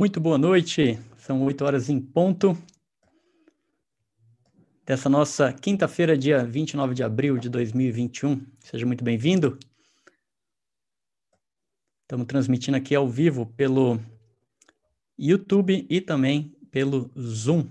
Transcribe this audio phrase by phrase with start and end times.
[0.00, 2.56] Muito boa noite, são 8 horas em ponto
[4.86, 8.46] dessa nossa quinta-feira, dia 29 de abril de 2021.
[8.60, 9.58] Seja muito bem-vindo.
[12.00, 14.00] Estamos transmitindo aqui ao vivo pelo
[15.18, 17.68] YouTube e também pelo Zoom.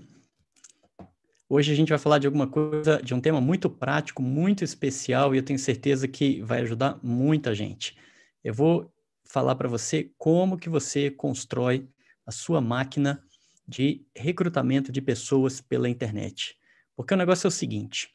[1.48, 5.34] Hoje a gente vai falar de alguma coisa, de um tema muito prático, muito especial
[5.34, 7.96] e eu tenho certeza que vai ajudar muita gente.
[8.44, 8.88] Eu vou
[9.24, 11.88] falar para você como que você constrói
[12.30, 13.22] a sua máquina
[13.66, 16.56] de recrutamento de pessoas pela internet.
[16.96, 18.08] Porque o negócio é o seguinte: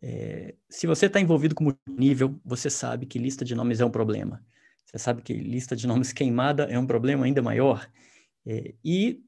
[0.00, 3.90] é, se você está envolvido com nível, você sabe que lista de nomes é um
[3.90, 4.44] problema.
[4.84, 7.88] Você sabe que lista de nomes queimada é um problema ainda maior.
[8.46, 9.20] É, e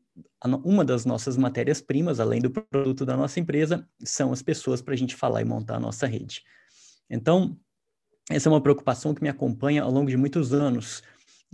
[0.64, 4.96] uma das nossas matérias-primas, além do produto da nossa empresa, são as pessoas para a
[4.96, 6.42] gente falar e montar a nossa rede.
[7.11, 7.58] Então,
[8.30, 11.02] essa é uma preocupação que me acompanha ao longo de muitos anos.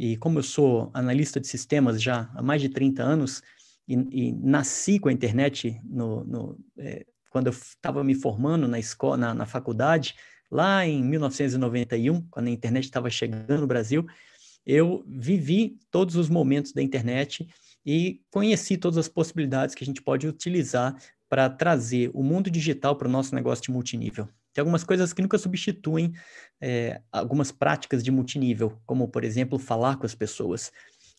[0.01, 3.43] E como eu sou analista de sistemas já há mais de 30 anos
[3.87, 8.79] e, e nasci com a internet no, no é, quando eu estava me formando na
[8.79, 10.15] escola, na, na, faculdade,
[10.51, 14.07] lá em 1991, quando a internet estava chegando no Brasil,
[14.65, 17.47] eu vivi todos os momentos da internet
[17.85, 20.97] e conheci todas as possibilidades que a gente pode utilizar
[21.29, 24.27] para trazer o mundo digital para o nosso negócio de multinível.
[24.53, 26.13] Tem algumas coisas que nunca substituem
[26.61, 30.73] é, algumas práticas de multinível, como, por exemplo, falar com as pessoas.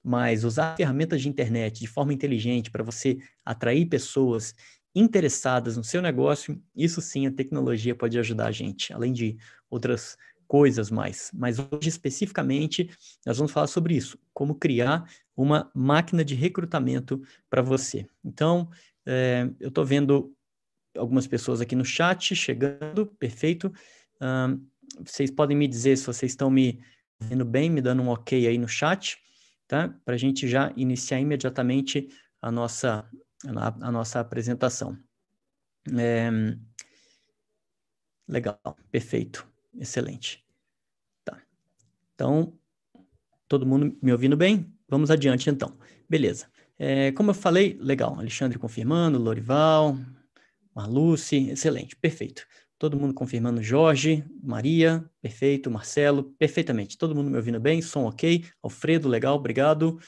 [0.04, 4.54] Mas usar ferramentas de internet de forma inteligente para você atrair pessoas
[4.94, 9.38] interessadas no seu negócio, isso sim a tecnologia pode ajudar a gente, além de
[9.70, 11.32] outras coisas mais.
[11.34, 12.90] Mas hoje, especificamente,
[13.26, 18.06] nós vamos falar sobre isso, como criar uma máquina de recrutamento para você.
[18.22, 18.70] Então,
[19.06, 20.36] é, eu estou vendo
[20.98, 23.72] algumas pessoas aqui no chat chegando, perfeito.
[25.00, 26.84] Vocês podem me dizer se vocês estão me
[27.20, 29.18] vendo bem, me dando um ok aí no chat,
[29.68, 29.90] tá?
[30.04, 32.10] Para a gente já iniciar imediatamente
[32.42, 33.08] a nossa,
[33.48, 34.98] a, a nossa apresentação.
[35.98, 36.30] É...
[38.28, 38.60] Legal,
[38.90, 39.48] perfeito,
[39.78, 40.44] excelente.
[41.24, 41.42] Tá.
[42.16, 42.58] Então,
[43.48, 44.74] todo mundo me ouvindo bem?
[44.88, 45.78] Vamos adiante então.
[46.10, 46.48] Beleza.
[46.78, 49.98] É, como eu falei, legal, Alexandre confirmando, Lorival,
[50.74, 52.46] Marluce, excelente, perfeito.
[52.78, 56.98] Todo mundo confirmando Jorge, Maria, perfeito, Marcelo, perfeitamente.
[56.98, 58.44] Todo mundo me ouvindo bem, som ok.
[58.64, 60.00] Alfredo, legal, obrigado.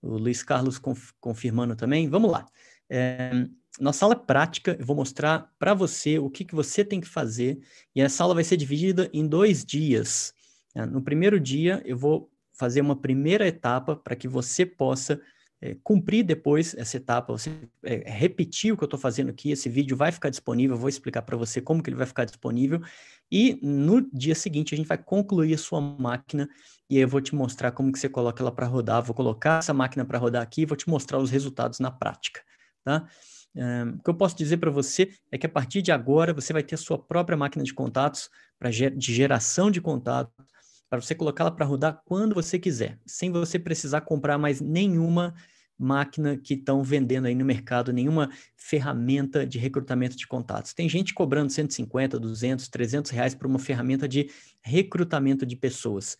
[0.00, 2.08] O Luiz Carlos conf confirmando também.
[2.08, 2.46] Vamos lá.
[2.88, 3.48] É,
[3.80, 7.58] nossa aula prática, eu vou mostrar para você o que, que você tem que fazer.
[7.94, 10.32] E essa aula vai ser dividida em dois dias.
[10.74, 15.20] É, no primeiro dia, eu vou fazer uma primeira etapa para que você possa
[15.64, 17.50] é, cumprir depois essa etapa, você
[17.82, 21.22] é, repetir o que eu estou fazendo aqui, esse vídeo vai ficar disponível, vou explicar
[21.22, 22.82] para você como que ele vai ficar disponível,
[23.32, 26.46] e no dia seguinte a gente vai concluir a sua máquina,
[26.90, 29.60] e aí eu vou te mostrar como que você coloca ela para rodar, vou colocar
[29.60, 32.42] essa máquina para rodar aqui e vou te mostrar os resultados na prática,
[32.84, 33.08] tá?
[33.56, 36.52] Um, o que eu posso dizer para você é que a partir de agora você
[36.52, 40.34] vai ter a sua própria máquina de contatos, pra, de geração de contatos,
[40.90, 45.34] para você colocá-la para rodar quando você quiser, sem você precisar comprar mais nenhuma
[45.78, 50.72] máquina que estão vendendo aí no mercado, nenhuma ferramenta de recrutamento de contatos.
[50.72, 54.30] Tem gente cobrando 150, 200, 300 reais por uma ferramenta de
[54.62, 56.16] recrutamento de pessoas.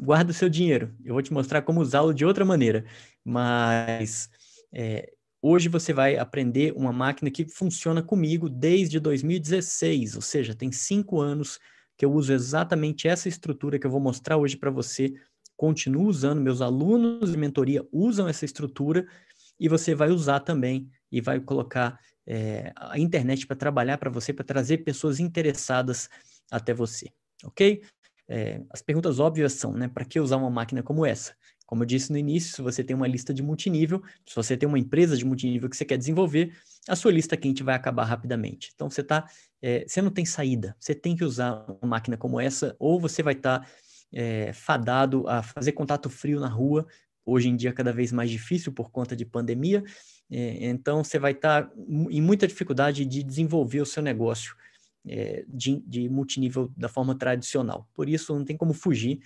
[0.00, 2.84] Guarda o seu dinheiro, eu vou te mostrar como usá-lo de outra maneira,
[3.24, 4.28] mas
[4.72, 10.72] é, hoje você vai aprender uma máquina que funciona comigo desde 2016, ou seja, tem
[10.72, 11.60] cinco anos
[11.96, 15.14] que eu uso exatamente essa estrutura que eu vou mostrar hoje para você
[15.56, 19.06] continuo usando, meus alunos de mentoria usam essa estrutura
[19.58, 24.32] e você vai usar também e vai colocar é, a internet para trabalhar para você,
[24.32, 26.08] para trazer pessoas interessadas
[26.50, 27.10] até você,
[27.44, 27.82] ok?
[28.26, 29.88] É, as perguntas óbvias são, né?
[29.88, 31.34] Para que usar uma máquina como essa?
[31.66, 34.68] Como eu disse no início, se você tem uma lista de multinível, se você tem
[34.68, 36.54] uma empresa de multinível que você quer desenvolver,
[36.88, 38.70] a sua lista quente vai acabar rapidamente.
[38.74, 39.26] Então você tá,
[39.62, 43.22] é, você não tem saída, você tem que usar uma máquina como essa, ou você
[43.22, 43.66] vai estar tá
[44.14, 46.86] é, fadado a fazer contato frio na rua,
[47.26, 49.82] hoje em dia cada vez mais difícil por conta de pandemia,
[50.30, 51.72] é, então você vai estar tá
[52.10, 54.54] em muita dificuldade de desenvolver o seu negócio
[55.06, 57.88] é, de, de, multinível da forma tradicional.
[57.92, 59.20] Por isso não tem como fugir,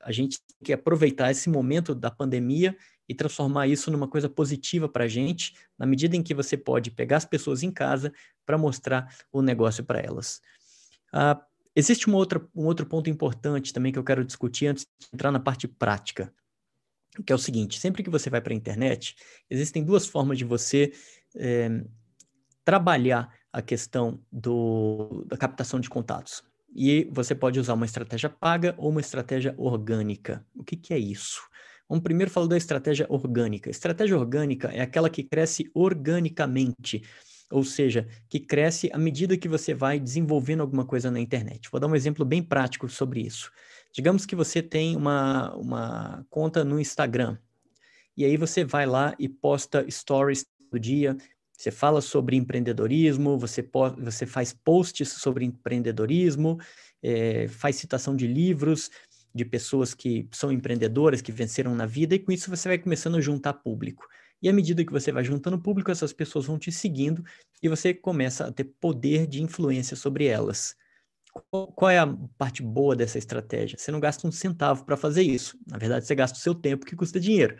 [0.00, 2.74] a gente tem que aproveitar esse momento da pandemia
[3.08, 6.90] e transformar isso numa coisa positiva para a gente, na medida em que você pode
[6.90, 8.12] pegar as pessoas em casa
[8.46, 10.40] para mostrar o negócio para elas.
[11.12, 11.40] Ah,
[11.76, 15.32] Existe uma outra, um outro ponto importante também que eu quero discutir antes de entrar
[15.32, 16.32] na parte prática,
[17.26, 19.16] que é o seguinte: sempre que você vai para a internet,
[19.50, 20.92] existem duas formas de você
[21.36, 21.84] é,
[22.64, 26.42] trabalhar a questão do, da captação de contatos.
[26.74, 30.44] E você pode usar uma estratégia paga ou uma estratégia orgânica.
[30.56, 31.40] O que, que é isso?
[31.88, 33.70] Vamos primeiro falar da estratégia orgânica.
[33.70, 37.02] Estratégia orgânica é aquela que cresce organicamente,
[37.54, 41.70] ou seja, que cresce à medida que você vai desenvolvendo alguma coisa na internet.
[41.70, 43.48] Vou dar um exemplo bem prático sobre isso.
[43.92, 47.38] Digamos que você tem uma, uma conta no Instagram,
[48.16, 51.16] e aí você vai lá e posta stories do dia,
[51.52, 53.64] você fala sobre empreendedorismo, você,
[53.98, 56.58] você faz posts sobre empreendedorismo,
[57.00, 58.90] é, faz citação de livros
[59.32, 63.16] de pessoas que são empreendedoras, que venceram na vida, e com isso você vai começando
[63.16, 64.08] a juntar público.
[64.44, 67.24] E à medida que você vai juntando público, essas pessoas vão te seguindo
[67.62, 70.76] e você começa a ter poder de influência sobre elas.
[71.50, 72.06] Qual, é a
[72.38, 73.76] parte boa dessa estratégia?
[73.76, 75.58] Você não gasta um centavo para fazer isso.
[75.66, 77.56] Na verdade, você gasta o seu tempo, que custa dinheiro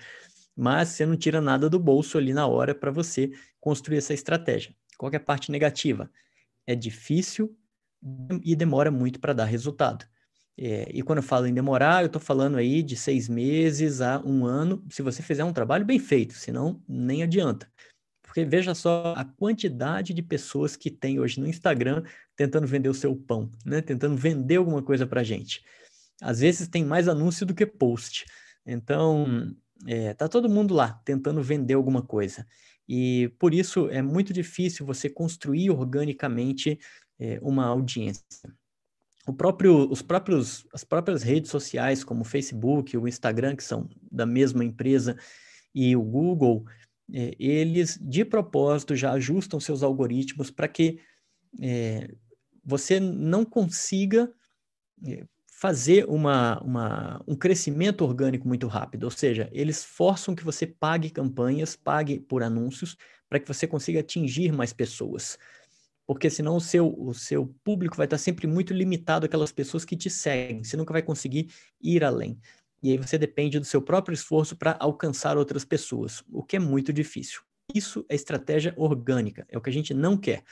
[0.56, 3.30] mas você não tira nada do bolso ali na hora para você
[3.60, 4.75] construir essa estratégia.
[4.96, 6.10] Qual é a parte negativa?
[6.66, 7.56] É difícil
[8.42, 10.06] e demora muito para dar resultado.
[10.56, 14.20] É, e quando eu falo em demorar, eu estou falando aí de seis meses a
[14.24, 17.68] um ano, se você fizer um trabalho bem feito, senão nem adianta.
[18.22, 22.02] Porque veja só a quantidade de pessoas que tem hoje no Instagram
[22.36, 23.80] tentando vender o seu pão, né?
[23.80, 25.64] tentando vender alguma coisa para gente.
[26.20, 28.24] Às vezes tem mais anúncio do que post.
[28.66, 29.54] Então,
[29.86, 32.46] é, tá todo mundo lá tentando vender alguma coisa.
[32.88, 36.78] E por isso é muito difícil você construir organicamente
[37.18, 38.52] é, uma audiência.
[39.32, 44.26] Próprio, os próprios, as próprias redes sociais, como o Facebook, o Instagram, que são da
[44.26, 45.17] mesma empresa,
[45.75, 46.65] e o Google,
[47.12, 51.00] é, eles de propósito já ajustam seus algoritmos para que
[51.61, 52.09] é,
[52.65, 54.31] você não consiga
[55.06, 60.67] é, fazer uma, uma, um crescimento orgânico muito rápido, ou seja, eles forçam que você
[60.67, 62.97] pague campanhas, pague por anúncios,
[63.29, 65.38] para que você consiga atingir mais pessoas.
[66.06, 69.96] Porque senão o seu, o seu público vai estar sempre muito limitado àquelas pessoas que
[69.96, 71.48] te seguem, você nunca vai conseguir
[71.80, 72.38] ir além.
[72.82, 76.58] E aí você depende do seu próprio esforço para alcançar outras pessoas, o que é
[76.58, 77.40] muito difícil.
[77.74, 80.44] Isso é estratégia orgânica, é o que a gente não quer.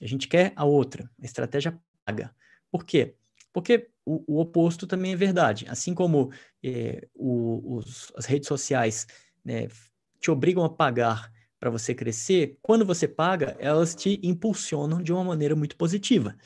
[0.00, 2.32] A gente quer a outra, a estratégia paga.
[2.70, 3.16] Por quê?
[3.52, 5.66] Porque o, o oposto também é verdade.
[5.68, 6.30] Assim como
[6.62, 9.06] é, o, os, as redes sociais
[9.44, 9.68] né,
[10.20, 11.32] te obrigam a pagar
[11.62, 16.36] para você crescer, quando você paga, elas te impulsionam de uma maneira muito positiva.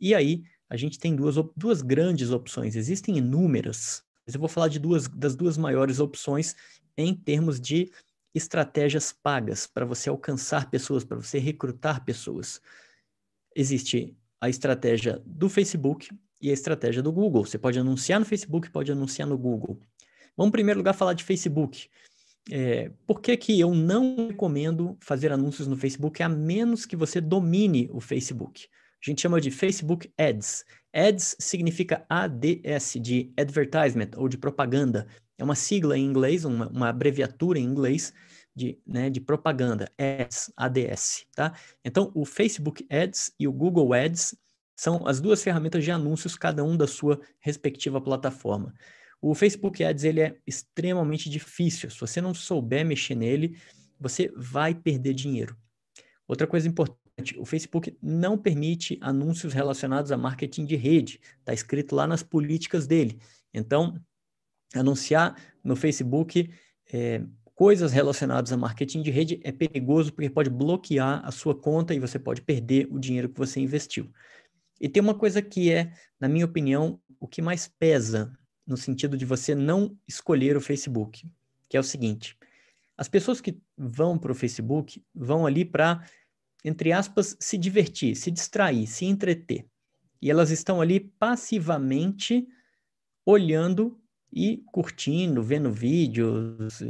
[0.00, 2.74] E aí, a gente tem duas, duas grandes opções.
[2.74, 6.56] Existem inúmeras, mas eu vou falar de duas das duas maiores opções
[6.96, 7.92] em termos de
[8.34, 12.58] estratégias pagas para você alcançar pessoas, para você recrutar pessoas.
[13.54, 16.08] Existe a estratégia do Facebook,
[16.40, 17.44] e a estratégia do Google.
[17.44, 19.78] Você pode anunciar no Facebook, pode anunciar no Google.
[20.34, 21.88] Vamos, em primeiro lugar, falar de Facebook.
[22.50, 27.20] É, por que, que eu não recomendo fazer anúncios no Facebook, a menos que você
[27.20, 28.68] domine o Facebook?
[29.04, 30.64] A gente chama de Facebook Ads.
[30.92, 35.06] Ads significa ADS, de advertisement, ou de propaganda.
[35.38, 38.12] É uma sigla em inglês, uma, uma abreviatura em inglês
[38.54, 41.52] de, né, de propaganda, Ads, ADS, tá?
[41.84, 44.34] Então, o Facebook Ads e o Google Ads
[44.74, 48.74] são as duas ferramentas de anúncios, cada um da sua respectiva plataforma.
[49.28, 51.90] O Facebook Ads ele é extremamente difícil.
[51.90, 53.58] Se você não souber mexer nele,
[53.98, 55.56] você vai perder dinheiro.
[56.28, 61.18] Outra coisa importante, o Facebook não permite anúncios relacionados a marketing de rede.
[61.40, 63.18] Está escrito lá nas políticas dele.
[63.52, 64.00] Então,
[64.72, 66.48] anunciar no Facebook
[66.92, 67.20] é,
[67.52, 71.98] coisas relacionadas a marketing de rede é perigoso porque pode bloquear a sua conta e
[71.98, 74.08] você pode perder o dinheiro que você investiu.
[74.80, 78.32] E tem uma coisa que é, na minha opinião, o que mais pesa
[78.66, 81.28] no sentido de você não escolher o Facebook,
[81.68, 82.36] que é o seguinte:
[82.96, 86.04] as pessoas que vão para o Facebook vão ali para,
[86.64, 89.66] entre aspas, se divertir, se distrair, se entreter.
[90.20, 92.46] E elas estão ali passivamente
[93.24, 94.00] olhando
[94.32, 96.82] e curtindo, vendo vídeos,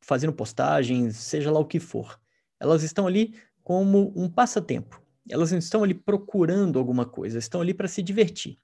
[0.00, 2.20] fazendo postagens, seja lá o que for.
[2.60, 5.02] Elas estão ali como um passatempo.
[5.28, 8.58] Elas não estão ali procurando alguma coisa, estão ali para se divertir.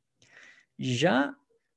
[0.79, 1.35] Já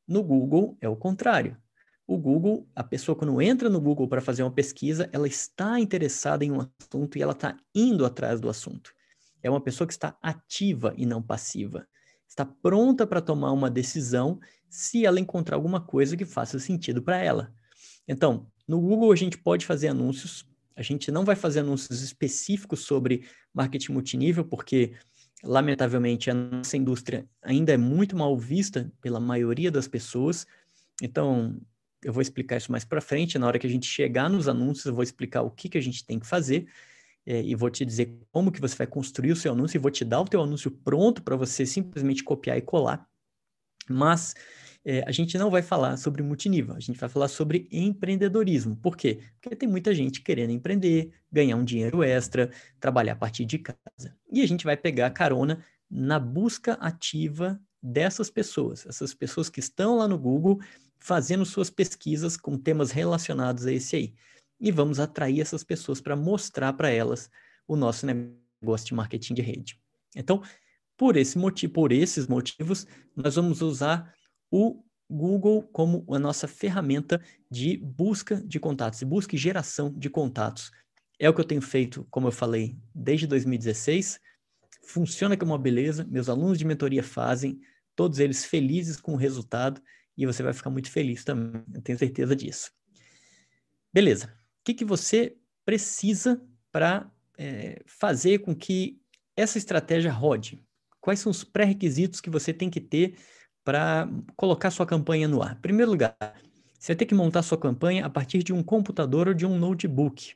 [0.07, 1.57] no Google é o contrário.
[2.05, 6.45] O Google, a pessoa quando entra no Google para fazer uma pesquisa, ela está interessada
[6.45, 8.93] em um assunto e ela está indo atrás do assunto.
[9.43, 11.85] É uma pessoa que está ativa e não passiva.
[12.27, 17.17] Está pronta para tomar uma decisão se ela encontrar alguma coisa que faça sentido para
[17.17, 17.53] ela.
[18.07, 20.45] Então, no Google a gente pode fazer anúncios
[20.77, 24.93] a gente não vai fazer anúncios específicos sobre marketing multinível, porque,
[25.43, 30.45] lamentavelmente, a nossa indústria ainda é muito mal vista pela maioria das pessoas.
[31.01, 31.59] Então,
[32.03, 33.37] eu vou explicar isso mais para frente.
[33.37, 35.81] Na hora que a gente chegar nos anúncios, eu vou explicar o que, que a
[35.81, 36.67] gente tem que fazer
[37.25, 39.91] é, e vou te dizer como que você vai construir o seu anúncio e vou
[39.91, 43.05] te dar o teu anúncio pronto para você simplesmente copiar e colar.
[43.89, 44.33] Mas
[44.89, 48.73] é, a gente não vai falar sobre multinível, a gente vai falar sobre empreendedorismo.
[48.77, 49.19] Por quê?
[49.41, 54.15] Porque tem muita gente querendo empreender, ganhar um dinheiro extra, trabalhar a partir de casa.
[54.31, 59.97] E a gente vai pegar carona na busca ativa dessas pessoas, essas pessoas que estão
[59.97, 60.57] lá no Google
[60.97, 64.13] fazendo suas pesquisas com temas relacionados a esse aí.
[64.57, 67.29] E vamos atrair essas pessoas para mostrar para elas
[67.67, 69.81] o nosso negócio de marketing de rede.
[70.15, 70.41] Então,
[70.95, 74.15] por esse motivo, por esses motivos, nós vamos usar
[74.51, 80.09] o Google como a nossa ferramenta de busca de contatos, de busca e geração de
[80.09, 80.71] contatos.
[81.19, 84.19] É o que eu tenho feito, como eu falei, desde 2016.
[84.83, 87.59] Funciona como uma beleza, meus alunos de mentoria fazem,
[87.95, 89.81] todos eles felizes com o resultado,
[90.17, 92.71] e você vai ficar muito feliz também, eu tenho certeza disso.
[93.93, 94.27] Beleza.
[94.27, 98.99] O que, que você precisa para é, fazer com que
[99.35, 100.63] essa estratégia rode?
[100.99, 103.15] Quais são os pré-requisitos que você tem que ter
[103.67, 104.07] para
[104.37, 105.57] colocar sua campanha no ar?
[105.57, 106.15] Em primeiro lugar,
[106.79, 109.59] você vai ter que montar sua campanha a partir de um computador ou de um
[109.59, 110.35] notebook.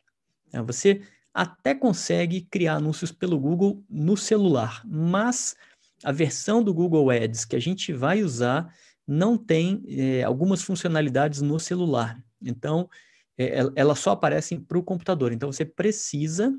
[0.52, 1.02] É, você
[1.34, 5.56] até consegue criar anúncios pelo Google no celular, mas
[6.04, 8.70] a versão do Google Ads que a gente vai usar
[9.08, 12.22] não tem é, algumas funcionalidades no celular.
[12.42, 12.90] Então,
[13.38, 15.32] é, elas só aparecem para o computador.
[15.32, 16.54] Então, você precisa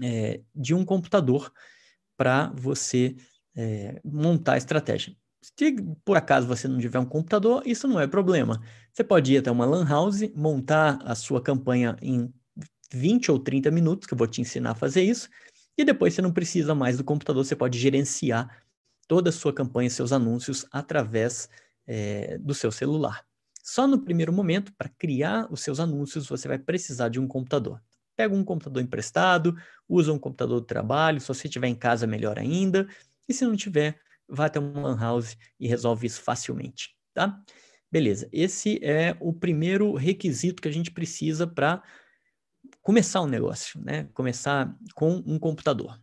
[0.00, 1.52] é, de um computador
[2.16, 3.16] para você
[4.04, 5.16] montar a estratégia.
[5.56, 8.62] Se por acaso você não tiver um computador, isso não é problema.
[8.92, 12.32] Você pode ir até uma LAN house, montar a sua campanha em
[12.90, 15.28] 20 ou 30 minutos, que eu vou te ensinar a fazer isso,
[15.76, 18.64] e depois você não precisa mais do computador, você pode gerenciar
[19.06, 21.48] toda a sua campanha, seus anúncios, através
[21.86, 23.22] é, do seu celular.
[23.62, 27.82] Só no primeiro momento, para criar os seus anúncios, você vai precisar de um computador.
[28.16, 29.54] Pega um computador emprestado,
[29.86, 32.86] usa um computador de trabalho, se você estiver em casa, melhor ainda.
[33.28, 37.40] E se não tiver, vá até uma lan house e resolve isso facilmente, tá?
[37.90, 41.82] Beleza, esse é o primeiro requisito que a gente precisa para
[42.82, 44.08] começar um negócio, né?
[44.12, 46.00] Começar com um computador.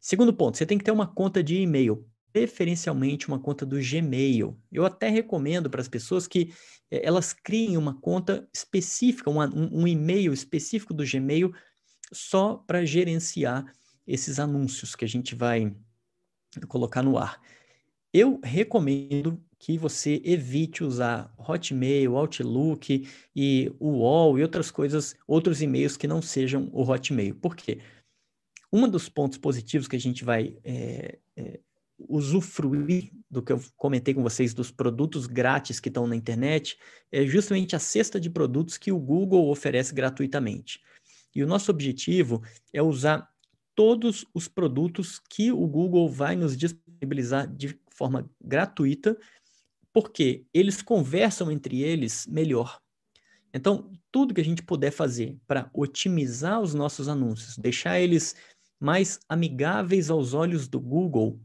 [0.00, 4.58] Segundo ponto, você tem que ter uma conta de e-mail, preferencialmente uma conta do Gmail.
[4.70, 6.52] Eu até recomendo para as pessoas que
[6.90, 9.38] eh, elas criem uma conta específica, um,
[9.82, 11.52] um e-mail específico do Gmail
[12.12, 13.64] só para gerenciar
[14.06, 15.74] esses anúncios que a gente vai
[16.68, 17.40] colocar no ar.
[18.14, 25.96] Eu recomendo que você evite usar Hotmail, Outlook e UOL e outras coisas, outros e-mails
[25.96, 27.34] que não sejam o Hotmail.
[27.34, 27.80] Por quê?
[28.72, 31.58] Um dos pontos positivos que a gente vai é, é,
[31.98, 36.78] usufruir do que eu comentei com vocês dos produtos grátis que estão na internet
[37.10, 40.80] é justamente a cesta de produtos que o Google oferece gratuitamente.
[41.34, 43.28] E o nosso objetivo é usar
[43.74, 49.16] todos os produtos que o Google vai nos disponibilizar de forma gratuita,
[49.92, 52.80] porque eles conversam entre eles melhor.
[53.52, 58.34] Então, tudo que a gente puder fazer para otimizar os nossos anúncios, deixar eles
[58.80, 61.40] mais amigáveis aos olhos do Google,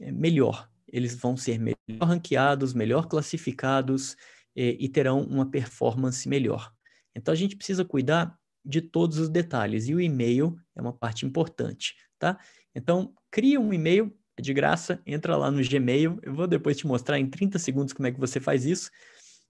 [0.00, 0.68] é melhor.
[0.88, 4.16] Eles vão ser melhor ranqueados, melhor classificados
[4.56, 6.72] e, e terão uma performance melhor.
[7.14, 11.26] Então, a gente precisa cuidar de todos os detalhes e o e-mail é uma parte
[11.26, 12.38] importante, tá?
[12.74, 16.18] Então, cria um e-mail é de graça, entra lá no Gmail.
[16.22, 18.90] Eu vou depois te mostrar em 30 segundos como é que você faz isso.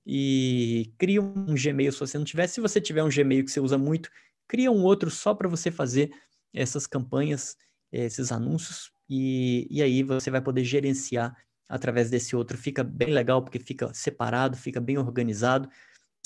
[0.07, 2.47] E cria um Gmail se você não tiver.
[2.47, 4.11] Se você tiver um Gmail que você usa muito,
[4.47, 6.11] cria um outro só para você fazer
[6.53, 7.57] essas campanhas,
[7.93, 8.91] esses anúncios.
[9.09, 11.35] E, e aí você vai poder gerenciar
[11.69, 12.59] através desse outro.
[12.59, 15.69] Fica bem legal porque fica separado, fica bem organizado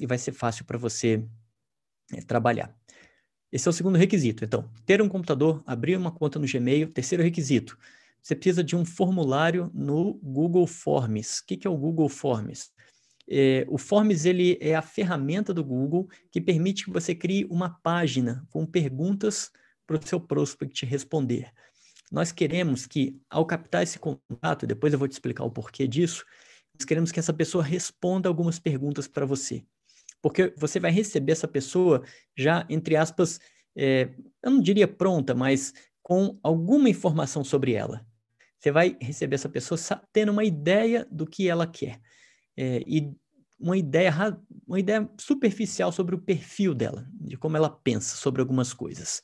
[0.01, 1.25] e vai ser fácil para você
[2.13, 2.75] é, trabalhar.
[3.53, 4.45] Esse é o segundo requisito.
[4.45, 6.89] Então, ter um computador, abrir uma conta no Gmail.
[6.89, 7.79] Terceiro requisito,
[8.25, 11.41] você precisa de um formulário no Google Forms.
[11.41, 12.71] O que, é o Google Forms?
[13.29, 17.69] É, o Forms ele é a ferramenta do Google que permite que você crie uma
[17.83, 19.51] página com perguntas
[19.87, 21.53] para o seu prospect responder.
[22.11, 26.25] Nós queremos que, ao captar esse contato, depois eu vou te explicar o porquê disso,
[26.75, 29.63] nós queremos que essa pessoa responda algumas perguntas para você.
[30.23, 32.03] Porque você vai receber essa pessoa
[32.35, 33.39] já, entre aspas,
[33.77, 34.09] é,
[34.43, 38.07] eu não diria pronta, mas com alguma informação sobre ela.
[38.65, 39.79] Você vai receber essa pessoa
[40.11, 42.01] tendo uma ideia do que ela quer.
[42.57, 43.13] É, e
[43.61, 44.11] uma ideia,
[44.67, 49.23] uma ideia superficial sobre o perfil dela, de como ela pensa sobre algumas coisas.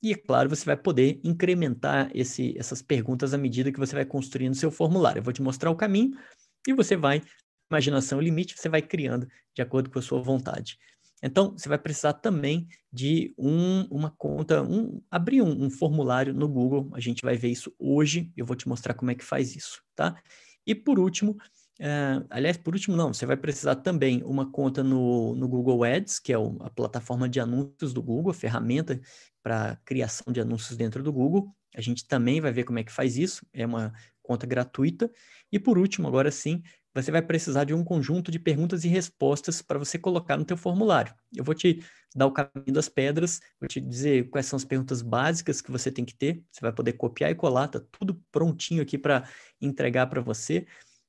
[0.00, 4.04] E, é claro, você vai poder incrementar esse, essas perguntas à medida que você vai
[4.04, 5.18] construindo seu formulário.
[5.18, 6.16] Eu vou te mostrar o caminho
[6.64, 7.20] e você vai,
[7.68, 10.78] imaginação limite, você vai criando de acordo com a sua vontade.
[11.22, 16.48] Então, você vai precisar também de um, uma conta, um, abrir um, um, formulário no
[16.48, 16.90] Google.
[16.92, 18.32] A gente vai ver isso hoje.
[18.36, 20.20] Eu vou te mostrar como é que faz isso, tá?
[20.66, 21.36] E por último,
[21.78, 26.18] Uh, aliás, por último, não, você vai precisar também uma conta no, no Google Ads,
[26.18, 28.98] que é o, a plataforma de anúncios do Google, a ferramenta
[29.42, 31.54] para criação de anúncios dentro do Google.
[31.74, 33.92] A gente também vai ver como é que faz isso, é uma
[34.22, 35.10] conta gratuita.
[35.52, 36.62] E por último, agora sim,
[37.02, 40.56] você vai precisar de um conjunto de perguntas e respostas para você colocar no teu
[40.56, 41.14] formulário.
[41.34, 41.82] Eu vou te
[42.14, 45.90] dar o caminho das pedras, vou te dizer quais são as perguntas básicas que você
[45.90, 46.42] tem que ter.
[46.50, 49.28] Você vai poder copiar e colar, tá tudo prontinho aqui para
[49.60, 50.66] entregar para você.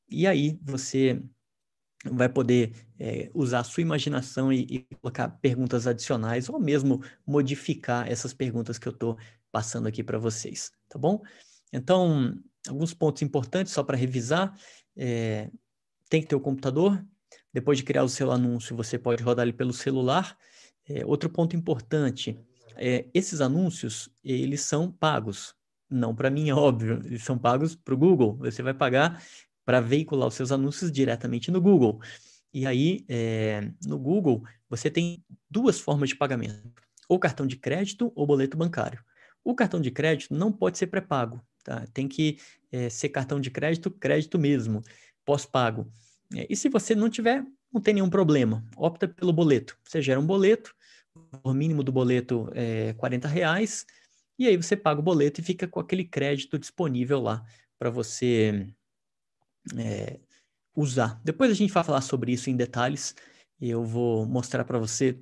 [0.10, 1.22] E aí você
[2.06, 8.10] vai poder é, usar a sua imaginação e, e, colocar perguntas adicionais ou mesmo modificar
[8.10, 9.18] essas perguntas que eu estou
[9.52, 11.22] passando aqui para vocês, tá bom?
[11.74, 14.56] Então, alguns pontos importantes só para revisar.
[14.96, 15.50] É,
[16.10, 17.04] tem que ter o computador.
[17.54, 20.38] Depois de criar o seu anúncio, você pode rodar ele pelo celular.
[20.88, 22.40] É, outro ponto importante,
[22.76, 25.56] é, esses anúncios, eles são pagos.
[25.90, 28.38] Não para mim, é óbvio, eles são pagos para o Google.
[28.38, 29.22] Você vai pagar
[29.66, 32.00] para veicular os seus anúncios diretamente no Google.
[32.54, 38.12] E aí, é, no Google, você tem duas formas de pagamento: ou cartão de crédito
[38.16, 39.04] ou boleto bancário.
[39.44, 41.86] O cartão de crédito não pode ser pré-pago, tá?
[41.94, 42.38] Tem que
[42.72, 44.82] é, ser cartão de crédito, crédito mesmo,
[45.28, 45.92] pós-pago.
[46.34, 48.66] É, e se você não tiver, não tem nenhum problema.
[48.78, 49.78] Opta pelo boleto.
[49.84, 50.74] Você gera um boleto,
[51.44, 53.86] o mínimo do boleto é 40 reais,
[54.40, 57.44] e aí você paga o boleto e fica com aquele crédito disponível lá
[57.78, 58.68] para você
[59.78, 60.20] é,
[60.74, 61.20] usar.
[61.26, 63.14] Depois a gente vai falar sobre isso em detalhes.
[63.60, 65.20] Eu vou mostrar para você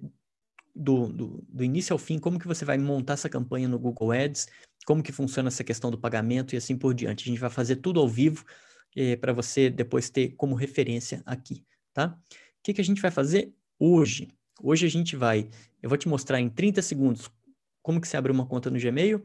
[0.76, 4.12] do, do, do, início ao fim como que você vai montar essa campanha no Google
[4.12, 4.48] Ads,
[4.86, 7.24] como que funciona essa questão do pagamento e assim por diante.
[7.24, 8.46] A gente vai fazer tudo ao vivo
[8.96, 12.18] é, para você depois ter como referência aqui, tá?
[12.32, 14.30] O que, que a gente vai fazer hoje?
[14.62, 15.50] Hoje a gente vai,
[15.82, 17.30] eu vou te mostrar em 30 segundos
[17.82, 19.24] como que você abre uma conta no Gmail,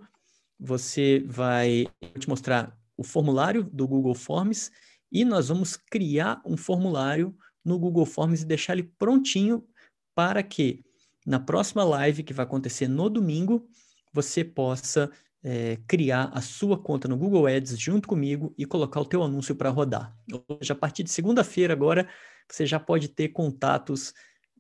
[0.59, 1.87] você vai,
[2.19, 4.71] te mostrar o formulário do Google Forms
[5.11, 9.67] e nós vamos criar um formulário no Google Forms e deixar ele prontinho
[10.15, 10.85] para que
[11.27, 13.67] na próxima live que vai acontecer no domingo
[14.13, 15.11] você possa
[15.43, 19.55] é, criar a sua conta no Google Ads junto comigo e colocar o teu anúncio
[19.55, 20.17] para rodar.
[20.59, 22.09] Seja, a partir de segunda-feira agora
[22.49, 24.13] você já pode ter contatos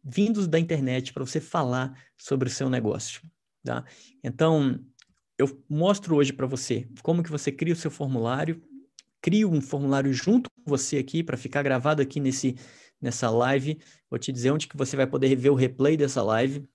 [0.02, 3.20] vindos da internet para você falar sobre o seu negócio,
[3.64, 3.84] tá?
[4.24, 4.80] Então,
[5.36, 8.62] eu mostro hoje para você como que você cria o seu formulário,
[9.20, 12.56] crio um formulário junto com você aqui para ficar gravado aqui nesse
[13.00, 13.80] nessa live.
[14.10, 16.68] Vou te dizer onde que você vai poder ver o replay dessa live.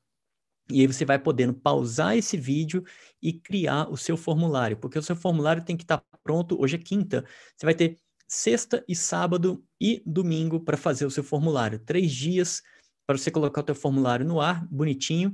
[0.69, 2.83] E aí você vai podendo pausar esse vídeo
[3.21, 6.59] e criar o seu formulário, porque o seu formulário tem que estar tá pronto.
[6.59, 7.23] Hoje é quinta.
[7.55, 7.97] Você vai ter
[8.27, 11.79] sexta e sábado e domingo para fazer o seu formulário.
[11.79, 12.63] Três dias
[13.05, 15.31] para você colocar o teu formulário no ar, bonitinho.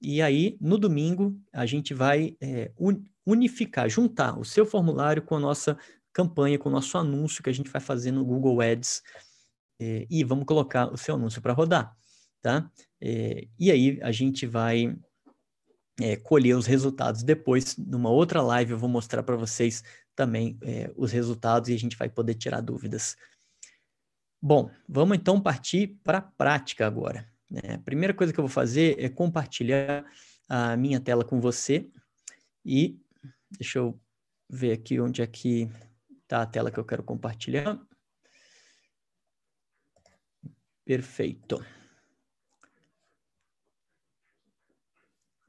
[0.00, 2.72] E aí, no domingo, a gente vai é,
[3.26, 5.76] unificar, juntar o seu formulário com a nossa
[6.12, 9.02] campanha, com o nosso anúncio que a gente vai fazer no Google Ads
[9.78, 11.94] é, e vamos colocar o seu anúncio para rodar,
[12.42, 12.70] tá?
[13.00, 14.96] É, e aí a gente vai
[16.00, 19.82] é, colher os resultados depois, numa outra live eu vou mostrar para vocês
[20.14, 23.16] também é, os resultados e a gente vai poder tirar dúvidas.
[24.42, 27.30] Bom, vamos então partir para a prática agora.
[27.50, 27.74] Né?
[27.74, 30.04] A primeira coisa que eu vou fazer é compartilhar
[30.48, 31.88] a minha tela com você
[32.64, 32.98] e
[33.50, 34.00] deixa eu
[34.48, 35.70] ver aqui onde é que
[36.30, 37.76] Tá a tela que eu quero compartilhar.
[40.84, 41.60] Perfeito.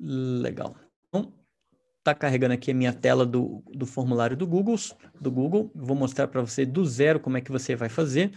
[0.04, 0.76] Legal.
[1.08, 1.32] Então,
[2.04, 4.76] tá carregando aqui a minha tela do, do formulário do Google,
[5.20, 5.72] do Google.
[5.76, 8.32] Vou mostrar para você do zero como é que você vai fazer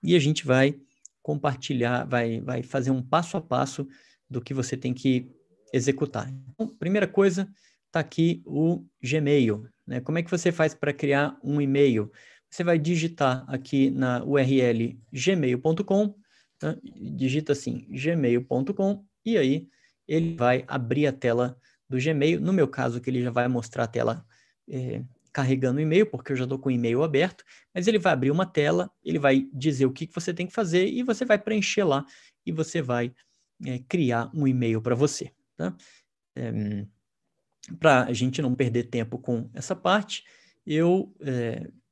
[0.00, 0.78] e a gente vai
[1.20, 3.86] compartilhar, vai, vai fazer um passo a passo
[4.30, 5.28] do que você tem que
[5.72, 6.32] executar.
[6.50, 7.50] Então, primeira coisa,
[7.86, 9.66] está aqui o Gmail.
[9.86, 10.00] Né?
[10.00, 12.10] Como é que você faz para criar um e-mail?
[12.48, 16.14] Você vai digitar aqui na URL gmail.com,
[16.58, 16.78] tá?
[16.82, 19.68] digita assim gmail.com e aí
[20.08, 21.56] ele vai abrir a tela
[21.88, 22.40] do Gmail.
[22.40, 24.26] No meu caso, que ele já vai mostrar a tela
[24.68, 27.44] é, carregando o e-mail, porque eu já estou com o e-mail aberto,
[27.74, 30.52] mas ele vai abrir uma tela, ele vai dizer o que, que você tem que
[30.52, 32.04] fazer e você vai preencher lá
[32.44, 33.12] e você vai
[33.66, 35.30] é, criar um e-mail para você.
[35.56, 35.76] Tá?
[36.34, 36.86] É,
[37.78, 40.24] para a gente não perder tempo com essa parte,
[40.66, 41.14] eu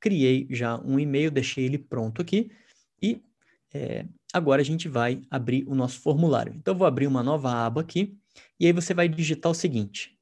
[0.00, 2.50] criei já um e-mail, deixei ele pronto aqui
[3.02, 3.22] e
[3.76, 6.54] é, agora a gente vai abrir o nosso formulário.
[6.56, 8.16] Então, eu vou abrir uma nova aba aqui
[8.58, 10.18] e aí você vai digitar o seguinte: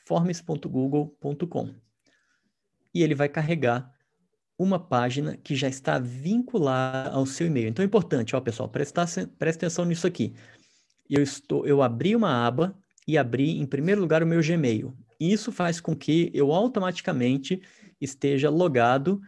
[0.06, 1.74] forms.google.com.
[2.94, 3.92] E ele vai carregar
[4.58, 7.70] uma página que já está vinculada ao seu e-mail.
[7.70, 9.08] Então é importante, ó, pessoal, prestar,
[9.40, 10.36] presta atenção nisso aqui.
[11.10, 14.96] Eu estou, eu abri uma aba e abrir em primeiro lugar o meu Gmail.
[15.32, 17.62] Isso faz com que eu automaticamente
[18.02, 19.22] esteja logado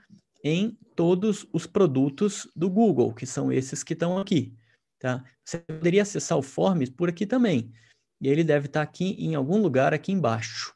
[0.43, 4.53] em todos os produtos do Google, que são esses que estão aqui.
[4.99, 5.23] Tá?
[5.43, 7.71] Você poderia acessar o Forms por aqui também.
[8.19, 10.75] E ele deve estar aqui em algum lugar aqui embaixo.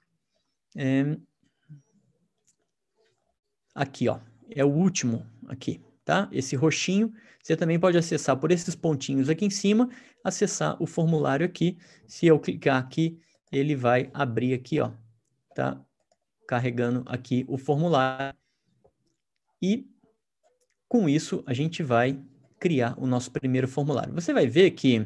[0.78, 1.18] É...
[3.76, 4.20] Aqui, ó.
[4.50, 6.30] É o último aqui, tá?
[6.32, 7.14] Esse roxinho.
[7.44, 9.90] Você também pode acessar por esses pontinhos aqui em cima,
[10.24, 11.78] acessar o formulário aqui.
[12.08, 13.20] Se eu clicar aqui,
[13.52, 14.92] ele vai abrir aqui, ó.
[15.60, 15.78] Tá?
[16.48, 18.34] Carregando aqui o formulário.
[19.62, 19.90] E
[20.88, 22.18] com isso, a gente vai
[22.58, 24.14] criar o nosso primeiro formulário.
[24.14, 25.06] Você vai ver que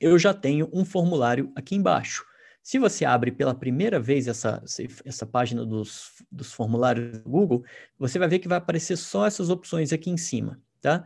[0.00, 2.24] eu já tenho um formulário aqui embaixo.
[2.62, 4.64] Se você abre pela primeira vez essa,
[5.04, 7.62] essa página dos, dos formulários do Google,
[7.98, 11.04] você vai ver que vai aparecer só essas opções aqui em cima, tá?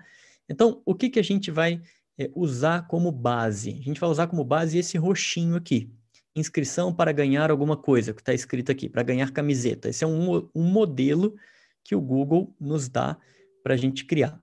[0.48, 1.82] Então, o que, que a gente vai
[2.16, 3.70] é, usar como base?
[3.70, 5.92] A gente vai usar como base esse roxinho aqui.
[6.36, 9.88] Inscrição para ganhar alguma coisa, que está escrito aqui, para ganhar camiseta.
[9.88, 11.34] Esse é um, um modelo
[11.82, 13.16] que o Google nos dá
[13.62, 14.38] para a gente criar.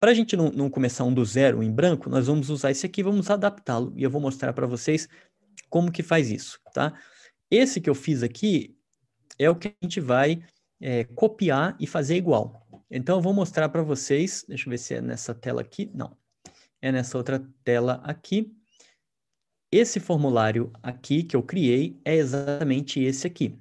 [0.00, 2.86] Para a gente não, não, começar um do zero em branco, nós vamos usar esse
[2.86, 5.06] aqui, vamos adaptá-lo e eu vou mostrar para vocês
[5.68, 6.98] como que faz isso, tá?
[7.50, 8.74] Esse que eu fiz aqui
[9.38, 10.42] é o que a gente vai
[10.80, 12.66] é, copiar e fazer igual.
[12.90, 16.16] Então eu vou mostrar para vocês, deixa eu ver se é nessa tela aqui, não,
[16.80, 18.54] é nessa outra tela aqui.
[19.72, 23.56] Esse formulário aqui que eu criei é exatamente esse aqui.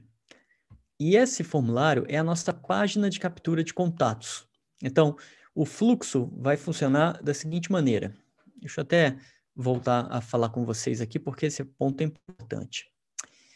[0.99, 4.47] E esse formulário é a nossa página de captura de contatos.
[4.83, 5.15] Então,
[5.53, 8.15] o fluxo vai funcionar da seguinte maneira.
[8.59, 9.17] Deixa eu até
[9.55, 12.89] voltar a falar com vocês aqui, porque esse ponto é importante.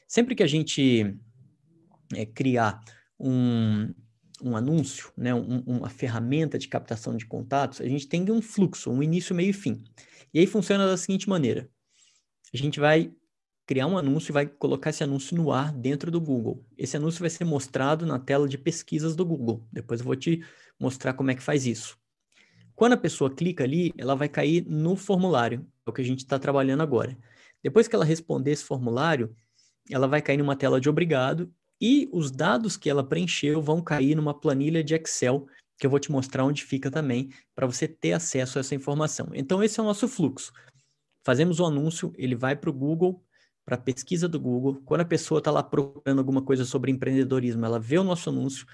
[0.07, 1.17] Sempre que a gente
[2.13, 2.79] é, criar
[3.19, 3.91] um,
[4.43, 8.91] um anúncio, né, um, uma ferramenta de captação de contatos, a gente tem um fluxo,
[8.91, 9.83] um início, meio e fim.
[10.31, 11.67] E aí funciona da seguinte maneira.
[12.53, 13.11] A gente vai
[13.65, 16.63] criar um anúncio e vai colocar esse anúncio no ar dentro do Google.
[16.77, 19.65] Esse anúncio vai ser mostrado na tela de pesquisas do Google.
[19.71, 20.43] Depois eu vou te
[20.79, 21.97] mostrar como é que faz isso.
[22.75, 26.19] Quando a pessoa clica ali, ela vai cair no formulário, é o que a gente
[26.19, 27.17] está trabalhando agora.
[27.61, 29.35] Depois que ela responder esse formulário,
[29.89, 34.15] ela vai cair numa tela de obrigado e os dados que ela preencheu vão cair
[34.15, 38.13] numa planilha de Excel, que eu vou te mostrar onde fica também, para você ter
[38.13, 39.29] acesso a essa informação.
[39.33, 40.51] Então, esse é o nosso fluxo.
[41.23, 43.23] Fazemos o um anúncio, ele vai para o Google,
[43.65, 44.81] para a pesquisa do Google.
[44.85, 48.65] Quando a pessoa está lá procurando alguma coisa sobre empreendedorismo, ela vê o nosso anúncio,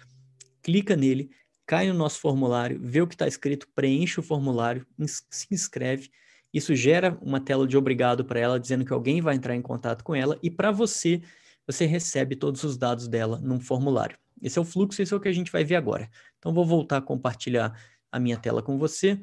[0.62, 1.30] clica nele,
[1.66, 4.86] cai no nosso formulário, vê o que está escrito, preenche o formulário,
[5.30, 6.10] se inscreve.
[6.52, 10.04] Isso gera uma tela de obrigado para ela, dizendo que alguém vai entrar em contato
[10.04, 11.22] com ela, e para você,
[11.68, 14.18] você recebe todos os dados dela num formulário.
[14.42, 16.10] Esse é o fluxo, esse é o que a gente vai ver agora.
[16.40, 17.80] Então, vou voltar a compartilhar
[18.12, 19.20] a minha tela com você.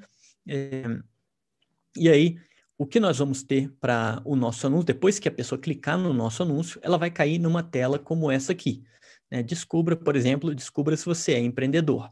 [0.47, 0.85] É...
[1.97, 2.37] E aí,
[2.79, 6.13] o que nós vamos ter para o nosso anúncio, depois que a pessoa clicar no
[6.13, 8.83] nosso anúncio, ela vai cair numa tela como essa aqui.
[9.31, 9.43] Né?
[9.43, 12.11] Descubra, por exemplo, descubra se você é empreendedor.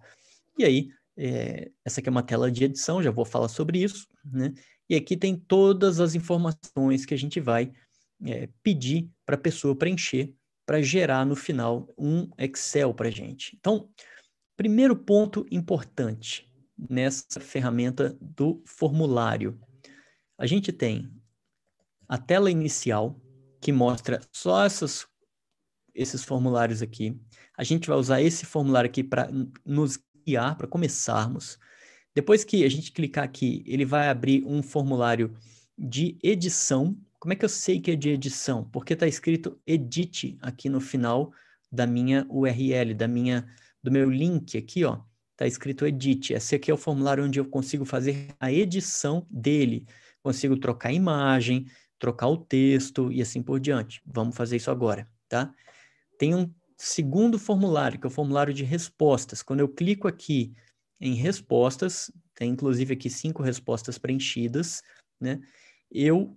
[0.59, 4.07] E aí, é, essa aqui é uma tela de edição, já vou falar sobre isso.
[4.24, 4.55] Né?
[4.88, 7.70] E aqui tem todas as informações que a gente vai
[8.24, 10.33] é, pedir para a pessoa preencher
[10.66, 13.55] para gerar no final um Excel para a gente.
[13.61, 13.88] Então,
[14.57, 19.61] primeiro ponto importante nessa ferramenta do formulário
[20.37, 21.11] a gente tem
[22.09, 23.20] a tela inicial,
[23.61, 25.07] que mostra só essas,
[25.94, 27.18] esses formulários aqui.
[27.57, 29.31] A gente vai usar esse formulário aqui para
[29.64, 31.59] nos guiar, para começarmos.
[32.14, 35.35] Depois que a gente clicar aqui, ele vai abrir um formulário
[35.79, 36.97] de edição.
[37.18, 38.64] Como é que eu sei que é de edição?
[38.64, 41.33] Porque está escrito edit aqui no final
[41.73, 43.47] da minha URL, da minha,
[43.83, 45.01] do meu link aqui, ó.
[45.33, 46.33] Está escrito edit.
[46.33, 49.85] Esse aqui é o formulário onde eu consigo fazer a edição dele
[50.24, 51.66] consigo trocar imagem,
[51.98, 54.00] trocar o texto e assim por diante.
[54.06, 55.54] Vamos fazer isso agora, tá?
[56.18, 59.42] Tem um segundo formulário, que é o formulário de respostas.
[59.42, 60.54] Quando eu clico aqui
[60.98, 64.82] em respostas, tem inclusive aqui cinco respostas preenchidas,
[65.20, 65.40] né?
[65.90, 66.34] Eu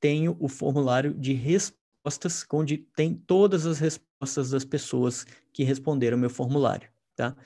[0.00, 6.30] tenho o formulário de respostas, onde tem todas as respostas das pessoas que responderam meu
[6.30, 7.36] formulário, tá?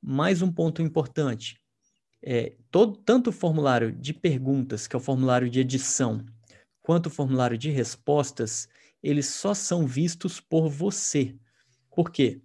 [0.00, 1.63] Mais um ponto importante
[2.26, 6.24] é, todo, tanto o formulário de perguntas, que é o formulário de edição,
[6.80, 8.66] quanto o formulário de respostas,
[9.02, 11.36] eles só são vistos por você.
[11.94, 12.40] Por quê?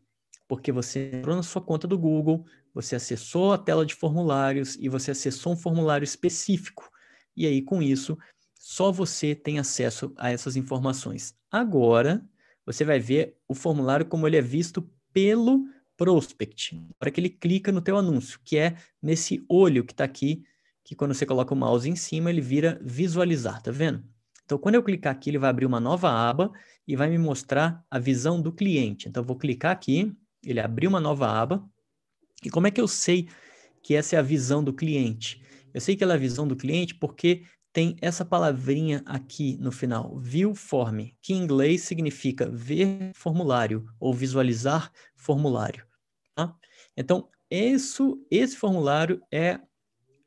[0.48, 4.90] Porque você entrou na sua conta do Google, você acessou a tela de formulários e
[4.90, 6.90] você acessou um formulário específico.
[7.36, 8.18] E aí, com isso,
[8.60, 11.34] só você tem acesso a essas informações.
[11.50, 12.22] Agora,
[12.66, 15.64] você vai ver o formulário como ele é visto pelo
[16.00, 20.46] prospect, para que ele clica no teu anúncio, que é nesse olho que está aqui,
[20.82, 24.02] que quando você coloca o mouse em cima, ele vira visualizar, tá vendo?
[24.46, 26.54] Então, quando eu clicar aqui, ele vai abrir uma nova aba
[26.88, 29.10] e vai me mostrar a visão do cliente.
[29.10, 31.70] Então, eu vou clicar aqui, ele abriu uma nova aba.
[32.44, 33.28] E como é que eu sei
[33.84, 35.44] que essa é a visão do cliente?
[35.74, 39.72] Eu sei que ela é a visão do cliente porque tem essa palavrinha aqui no
[39.72, 45.89] final, view form, que em inglês significa ver formulário ou visualizar formulário.
[47.00, 49.60] Então, isso, esse formulário é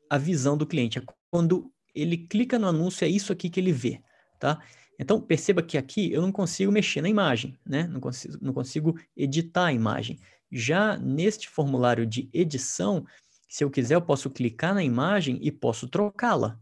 [0.09, 0.97] a visão do cliente.
[0.97, 4.01] É quando ele clica no anúncio, é isso aqui que ele vê.
[4.39, 4.59] Tá?
[4.99, 7.85] Então, perceba que aqui eu não consigo mexer na imagem, né?
[7.87, 10.19] não, consigo, não consigo editar a imagem.
[10.51, 13.05] Já neste formulário de edição,
[13.47, 16.59] se eu quiser, eu posso clicar na imagem e posso trocá-la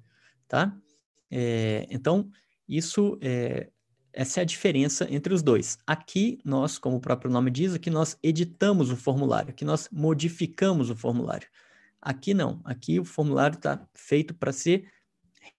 [0.51, 0.77] tá?
[1.31, 2.29] É, então,
[2.67, 3.69] isso é,
[4.13, 5.77] essa é a diferença entre os dois.
[5.85, 10.89] Aqui, nós, como o próprio nome diz, aqui nós editamos o formulário, aqui nós modificamos
[10.89, 11.47] o formulário.
[12.01, 14.91] Aqui não, aqui o formulário está feito para ser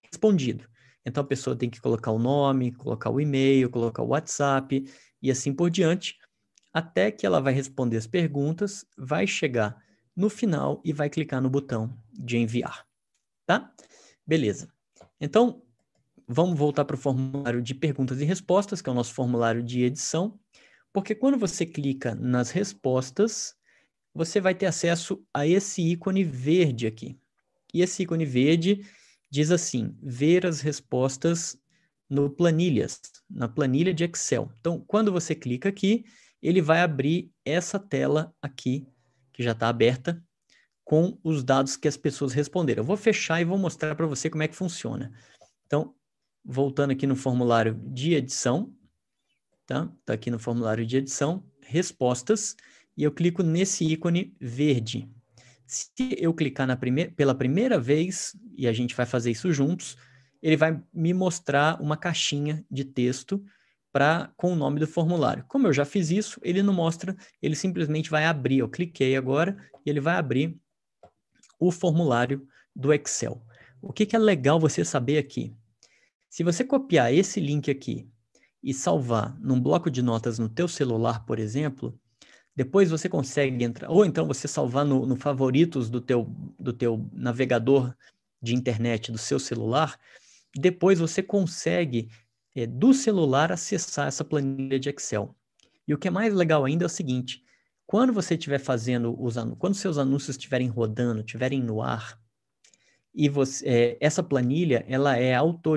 [0.03, 0.69] respondido.
[1.05, 4.85] Então a pessoa tem que colocar o nome, colocar o e-mail, colocar o WhatsApp
[5.21, 6.19] e assim por diante,
[6.73, 9.81] até que ela vai responder as perguntas, vai chegar
[10.17, 12.87] no final e vai clicar no botão de enviar,
[13.47, 13.73] tá?
[14.27, 14.73] Beleza.
[15.21, 15.63] Então,
[16.29, 19.83] vamos voltar para o formulário de perguntas e respostas, que é o nosso formulário de
[19.83, 20.39] edição,
[20.93, 23.55] porque quando você clica nas respostas,
[24.15, 27.19] você vai ter acesso a esse ícone verde aqui.
[27.73, 28.87] E esse ícone verde
[29.31, 31.59] diz assim: ver as respostas
[32.09, 34.53] no planilhas, na planilha de Excel.
[34.61, 36.05] Então, quando você clica aqui,
[36.43, 38.87] ele vai abrir essa tela aqui,
[39.33, 40.23] que já está aberta,
[40.85, 42.83] com os dados que as pessoas responderam.
[42.83, 45.11] Eu vou fechar e vou mostrar para você como é que funciona.
[45.67, 45.95] Então,
[46.45, 48.73] voltando aqui no formulário de edição,
[49.67, 49.91] tá?
[50.05, 52.57] Tá aqui no formulário de edição, respostas,
[52.97, 55.09] e eu clico nesse ícone verde.
[55.67, 56.79] Se eu clicar na
[57.17, 59.97] pela primeira vez, e a gente vai fazer isso juntos,
[60.43, 63.43] ele vai me mostrar uma caixinha de texto
[63.93, 65.45] para com o nome do formulário.
[65.47, 68.59] Como eu já fiz isso, ele não mostra, ele simplesmente vai abrir.
[68.59, 70.59] Eu cliquei agora e ele vai abrir
[71.61, 73.45] o formulário do Excel.
[73.81, 75.55] O que, que é legal você saber aqui?
[76.33, 78.09] Se você copiar esse link aqui
[78.63, 81.95] e salvar num bloco de notas no teu celular, por exemplo,
[82.57, 86.25] depois você consegue entrar, ou então você salvar no, no favoritos do teu,
[86.59, 87.95] do teu navegador
[88.41, 90.01] de internet do seu celular,
[90.57, 92.09] depois você consegue
[92.57, 95.37] é, do celular acessar essa planilha de Excel.
[95.87, 97.45] E o que é mais legal ainda é o seguinte:
[97.87, 102.19] quando você estiver fazendo os quando seus anúncios estiverem rodando, estiverem no ar,
[103.15, 105.35] e você, é, essa planilha ela é,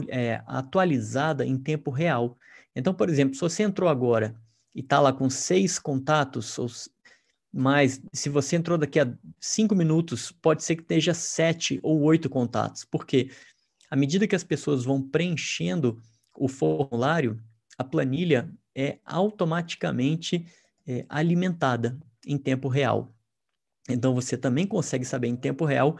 [0.09, 2.37] é, atualizada em tempo real.
[2.75, 4.35] Então, por exemplo, se você entrou agora
[4.73, 6.67] e está lá com seis contatos, ou
[7.51, 12.29] mais, se você entrou daqui a cinco minutos, pode ser que esteja sete ou oito
[12.29, 12.83] contatos.
[12.83, 13.29] Porque
[13.89, 16.01] à medida que as pessoas vão preenchendo
[16.37, 17.41] o formulário,
[17.77, 20.45] a planilha é automaticamente
[20.85, 23.13] é, alimentada em tempo real.
[23.89, 25.97] Então você também consegue saber em tempo real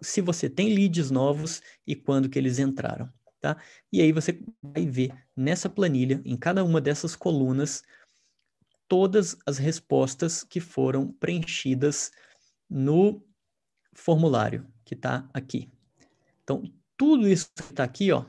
[0.00, 3.08] se você tem leads novos e quando que eles entraram,
[3.40, 3.56] tá?
[3.92, 7.82] E aí você vai ver nessa planilha, em cada uma dessas colunas,
[8.88, 12.10] todas as respostas que foram preenchidas
[12.68, 13.24] no
[13.94, 15.70] formulário que está aqui.
[16.42, 16.62] Então,
[16.96, 18.24] tudo isso que está aqui, ó,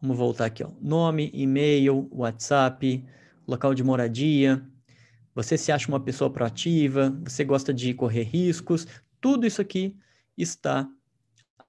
[0.00, 3.04] vamos voltar aqui, ó, nome, e-mail, WhatsApp,
[3.46, 4.66] local de moradia,
[5.34, 8.86] você se acha uma pessoa proativa, você gosta de correr riscos,
[9.20, 9.96] tudo isso aqui
[10.36, 10.88] está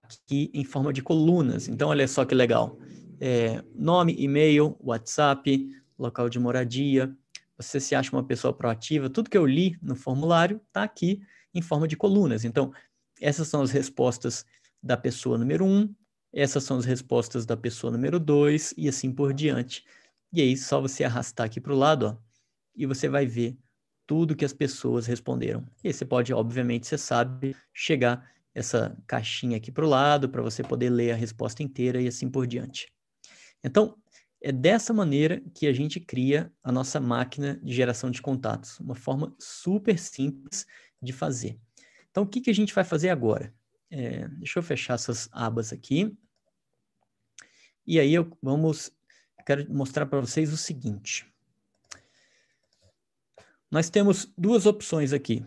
[0.02, 1.68] aqui em forma de colunas.
[1.68, 2.78] Então, olha só que legal.
[3.20, 7.16] É, nome, e-mail, WhatsApp, local de moradia,
[7.56, 11.22] você se acha uma pessoa proativa, tudo que eu li no formulário está aqui
[11.54, 12.44] em forma de colunas.
[12.44, 12.74] Então,
[13.20, 14.46] essas são as respostas
[14.82, 15.94] da pessoa número um,
[16.34, 19.86] essas são as respostas da pessoa número dois e assim por diante.
[20.34, 22.18] E aí, só você arrastar aqui para o lado, ó,
[22.76, 23.58] e você vai ver
[24.12, 25.66] tudo que as pessoas responderam.
[25.82, 30.62] E você pode, obviamente, você sabe, chegar essa caixinha aqui para o lado para você
[30.62, 32.92] poder ler a resposta inteira e assim por diante.
[33.64, 33.96] Então,
[34.42, 38.96] é dessa maneira que a gente cria a nossa máquina de geração de contatos, uma
[38.96, 40.66] forma super simples
[41.02, 41.58] de fazer.
[42.10, 43.56] Então, o que, que a gente vai fazer agora?
[43.90, 46.14] É, deixa eu fechar essas abas aqui.
[47.88, 48.92] E aí, eu, vamos
[49.46, 51.31] quero mostrar para vocês o seguinte.
[53.72, 55.46] Nós temos duas opções aqui.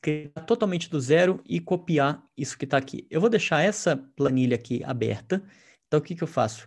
[0.00, 3.06] Criar totalmente do zero e copiar isso que está aqui.
[3.10, 5.42] Eu vou deixar essa planilha aqui aberta.
[5.86, 6.66] Então, o que, que eu faço?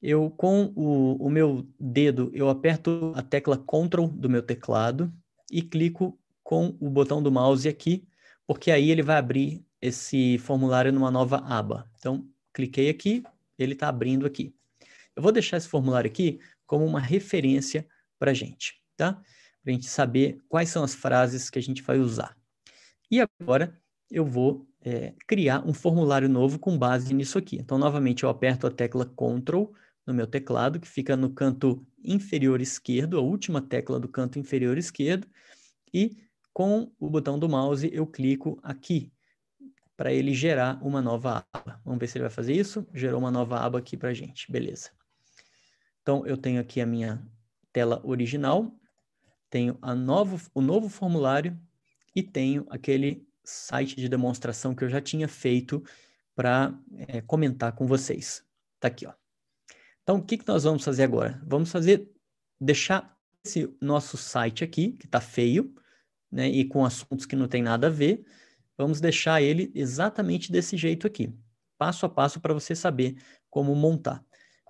[0.00, 5.12] Eu, com o, o meu dedo, eu aperto a tecla Ctrl do meu teclado
[5.50, 8.06] e clico com o botão do mouse aqui,
[8.46, 11.90] porque aí ele vai abrir esse formulário numa nova aba.
[11.98, 13.24] Então, cliquei aqui,
[13.58, 14.54] ele está abrindo aqui.
[15.16, 17.88] Eu vou deixar esse formulário aqui como uma referência
[18.18, 19.20] para a gente, tá?
[19.64, 22.36] Para a gente saber quais são as frases que a gente vai usar.
[23.10, 23.76] E agora
[24.10, 27.56] eu vou é, criar um formulário novo com base nisso aqui.
[27.56, 29.64] Então, novamente, eu aperto a tecla Ctrl
[30.06, 34.76] no meu teclado, que fica no canto inferior esquerdo, a última tecla do canto inferior
[34.76, 35.26] esquerdo,
[35.92, 36.18] e
[36.52, 39.10] com o botão do mouse eu clico aqui
[39.96, 41.80] para ele gerar uma nova aba.
[41.84, 42.86] Vamos ver se ele vai fazer isso.
[42.92, 44.50] Gerou uma nova aba aqui para a gente.
[44.50, 44.90] Beleza.
[46.02, 47.26] Então, eu tenho aqui a minha
[47.72, 48.72] tela original,
[49.54, 51.56] tenho novo, o novo formulário
[52.12, 55.80] e tenho aquele site de demonstração que eu já tinha feito
[56.34, 58.44] para é, comentar com vocês.
[58.80, 59.12] Tá aqui, ó.
[60.02, 61.40] Então, o que, que nós vamos fazer agora?
[61.46, 62.10] Vamos fazer,
[62.60, 65.72] deixar esse nosso site aqui, que está feio,
[66.32, 68.26] né, e com assuntos que não tem nada a ver,
[68.76, 71.32] vamos deixar ele exatamente desse jeito aqui,
[71.78, 74.20] passo a passo para você saber como montar.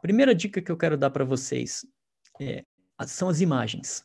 [0.02, 1.86] Primeira dica que eu quero dar para vocês
[2.38, 2.66] é,
[3.06, 4.04] são as imagens.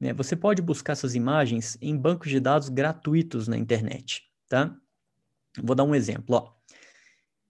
[0.00, 0.12] Né?
[0.12, 4.76] Você pode buscar essas imagens em bancos de dados gratuitos na internet, tá?
[5.62, 6.52] Vou dar um exemplo, ó.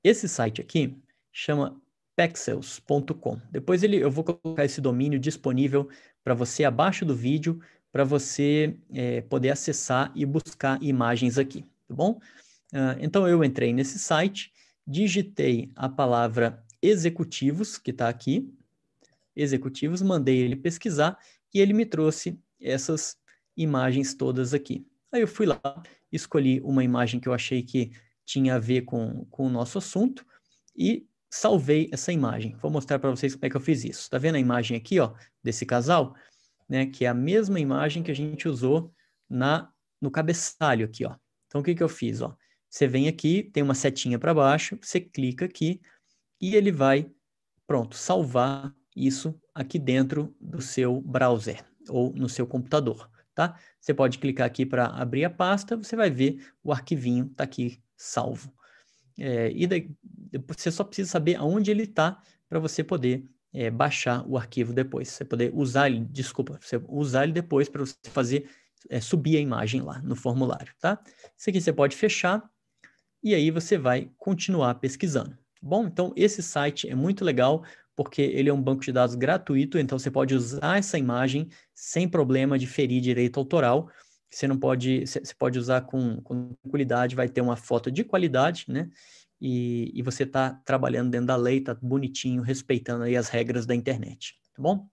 [0.03, 0.97] Esse site aqui
[1.33, 1.81] chama
[2.17, 3.41] pexels.com.
[3.51, 5.89] Depois ele, eu vou colocar esse domínio disponível
[6.25, 7.61] para você abaixo do vídeo,
[7.93, 12.19] para você é, poder acessar e buscar imagens aqui, tá bom?
[12.73, 14.53] Uh, então eu entrei nesse site,
[14.87, 18.53] digitei a palavra executivos, que está aqui,
[19.35, 21.19] executivos, mandei ele pesquisar
[21.53, 23.17] e ele me trouxe essas
[23.57, 24.87] imagens todas aqui.
[25.13, 25.61] Aí eu fui lá,
[26.13, 27.93] escolhi uma imagem que eu achei que
[28.25, 30.25] tinha a ver com, com o nosso assunto
[30.77, 32.57] e salvei essa imagem.
[32.57, 34.03] Vou mostrar para vocês como é que eu fiz isso.
[34.03, 36.15] Está vendo a imagem aqui, ó, desse casal?
[36.69, 38.93] Né, que é a mesma imagem que a gente usou
[39.29, 41.17] na no cabeçalho aqui, ó.
[41.47, 42.21] Então, o que, que eu fiz?
[42.21, 42.37] Ó?
[42.69, 45.81] Você vem aqui, tem uma setinha para baixo, você clica aqui
[46.41, 47.11] e ele vai,
[47.67, 53.59] pronto, salvar isso aqui dentro do seu browser ou no seu computador, tá?
[53.81, 57.83] Você pode clicar aqui para abrir a pasta, você vai ver o arquivinho está aqui
[57.97, 58.55] salvo.
[59.19, 59.91] É, e daí,
[60.47, 65.09] você só precisa saber aonde ele está para você poder é, baixar o arquivo depois.
[65.09, 68.49] Você poder usar ele, desculpa, você usar ele depois para você fazer
[68.89, 71.03] é, subir a imagem lá no formulário, tá?
[71.37, 72.49] Isso aqui você pode fechar
[73.25, 75.37] e aí você vai continuar pesquisando.
[75.61, 77.65] Bom, então esse site é muito legal
[77.99, 82.09] porque ele é um banco de dados gratuito, então você pode usar essa imagem sem
[82.09, 83.91] problema de ferir direito autoral.
[84.31, 88.67] Você não pode, você pode usar com, com tranquilidade, vai ter uma foto de qualidade,
[88.69, 88.89] né?
[89.41, 93.75] E, e você está trabalhando dentro da lei, está bonitinho, respeitando aí as regras da
[93.75, 94.89] internet, tá bom?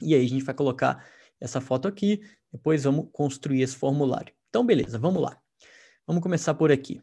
[0.00, 1.06] E aí a gente vai colocar
[1.38, 4.32] essa foto aqui, depois vamos construir esse formulário.
[4.48, 5.38] Então, beleza, vamos lá.
[6.06, 7.02] Vamos começar por aqui.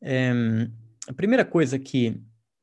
[0.00, 0.32] É,
[1.06, 2.18] a primeira coisa que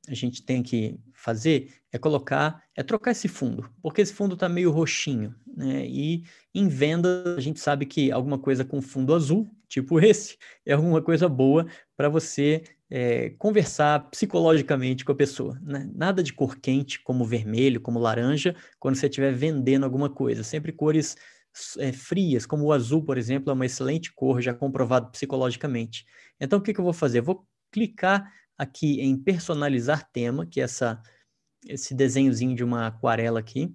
[0.07, 4.49] a gente tem que fazer é colocar, é trocar esse fundo, porque esse fundo está
[4.49, 5.85] meio roxinho, né?
[5.85, 10.73] E em venda a gente sabe que alguma coisa com fundo azul, tipo esse, é
[10.73, 15.57] alguma coisa boa para você é, conversar psicologicamente com a pessoa.
[15.63, 15.89] Né?
[15.95, 20.43] Nada de cor quente, como vermelho, como laranja, quando você estiver vendendo alguma coisa.
[20.43, 21.15] Sempre cores
[21.79, 26.05] é, frias, como o azul, por exemplo, é uma excelente cor, já comprovado psicologicamente.
[26.39, 27.19] Então, o que, que eu vou fazer?
[27.19, 31.01] Eu vou clicar aqui em personalizar tema, que é essa,
[31.67, 33.73] esse desenhozinho de uma aquarela aqui,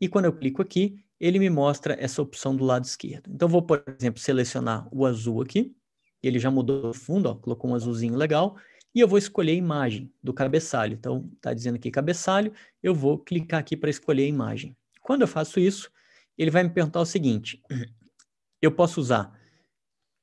[0.00, 3.30] e quando eu clico aqui, ele me mostra essa opção do lado esquerdo.
[3.30, 5.74] Então, vou, por exemplo, selecionar o azul aqui,
[6.22, 8.56] ele já mudou o fundo, ó, colocou um azulzinho legal,
[8.94, 10.94] e eu vou escolher a imagem do cabeçalho.
[10.94, 14.76] Então, está dizendo aqui cabeçalho, eu vou clicar aqui para escolher a imagem.
[15.00, 15.90] Quando eu faço isso,
[16.36, 17.62] ele vai me perguntar o seguinte:
[18.60, 19.38] eu posso usar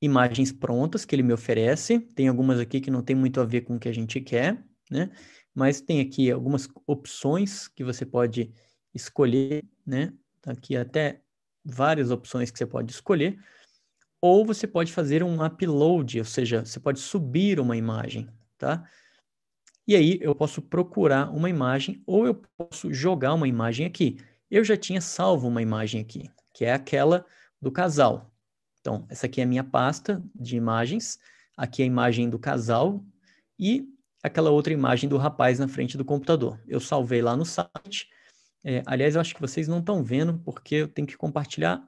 [0.01, 3.61] imagens prontas que ele me oferece, tem algumas aqui que não tem muito a ver
[3.61, 5.09] com o que a gente quer, né?
[5.53, 8.51] Mas tem aqui algumas opções que você pode
[8.93, 10.13] escolher, né?
[10.41, 11.21] Tá aqui até
[11.65, 13.37] várias opções que você pode escolher.
[14.21, 18.83] Ou você pode fazer um upload, ou seja, você pode subir uma imagem, tá?
[19.87, 24.17] E aí eu posso procurar uma imagem ou eu posso jogar uma imagem aqui
[24.49, 27.25] eu já tinha salvo uma imagem aqui, que é aquela
[27.61, 28.31] do casal.
[28.87, 31.19] Então, essa aqui é a minha pasta de imagens,
[31.57, 33.03] aqui é a imagem do casal
[33.59, 33.85] e
[34.23, 36.57] aquela outra imagem do rapaz na frente do computador.
[36.65, 38.09] Eu salvei lá no site.
[38.63, 41.85] É, aliás, eu acho que vocês não estão vendo porque eu tenho que compartilhar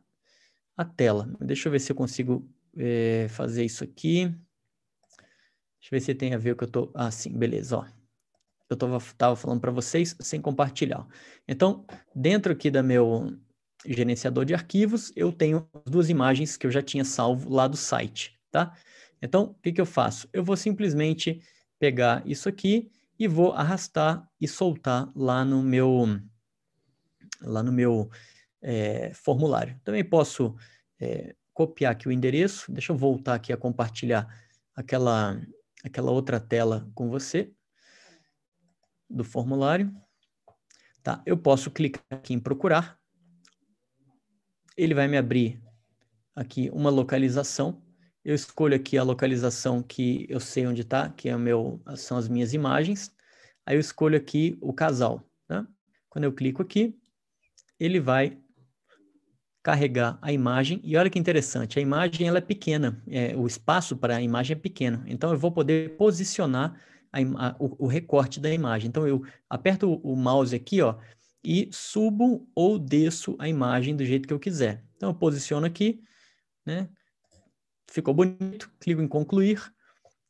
[0.76, 1.34] a tela.
[1.40, 2.46] Deixa eu ver se eu consigo
[2.76, 4.26] é, fazer isso aqui.
[4.26, 4.42] Deixa
[5.86, 6.92] eu ver se tem a ver o que eu estou...
[6.94, 7.86] Ah, sim, beleza, ó
[8.70, 11.08] eu estava falando para vocês sem compartilhar.
[11.48, 13.36] Então, dentro aqui da meu
[13.86, 18.40] gerenciador de arquivos, eu tenho duas imagens que eu já tinha salvo lá do site,
[18.52, 18.76] tá?
[19.22, 20.30] Então, o que, que eu faço?
[20.34, 21.42] Eu vou simplesmente
[21.78, 26.20] pegar isso aqui e vou arrastar e soltar lá no meu,
[27.42, 28.10] lá no meu
[28.62, 29.80] é, formulário.
[29.84, 30.56] Também posso
[31.00, 34.28] é, copiar aqui o endereço, deixa eu voltar aqui a compartilhar
[34.76, 35.42] aquela,
[35.84, 37.52] aquela outra tela com você
[39.10, 39.94] do formulário.
[41.02, 42.99] Tá, eu posso clicar aqui em procurar.
[44.80, 45.62] Ele vai me abrir
[46.34, 47.82] aqui uma localização.
[48.24, 52.18] Eu escolho aqui a localização que eu sei onde está, que é o meu, são
[52.18, 53.14] as minhas imagens.
[53.66, 55.22] Aí eu escolho aqui o casal.
[55.50, 55.68] Tá?
[56.08, 56.98] Quando eu clico aqui,
[57.78, 58.38] ele vai
[59.62, 60.80] carregar a imagem.
[60.82, 64.56] E olha que interessante, a imagem ela é pequena, é, o espaço para a imagem
[64.56, 65.04] é pequeno.
[65.08, 68.88] Então eu vou poder posicionar a, a, o, o, recorte da imagem.
[68.88, 70.96] Então eu aperto o, o mouse aqui, ó,
[71.44, 74.84] e subo ou desço a imagem do jeito que eu quiser.
[74.96, 76.02] Então eu posiciono aqui,
[76.66, 76.90] né?
[77.90, 79.74] Ficou bonito, clico em concluir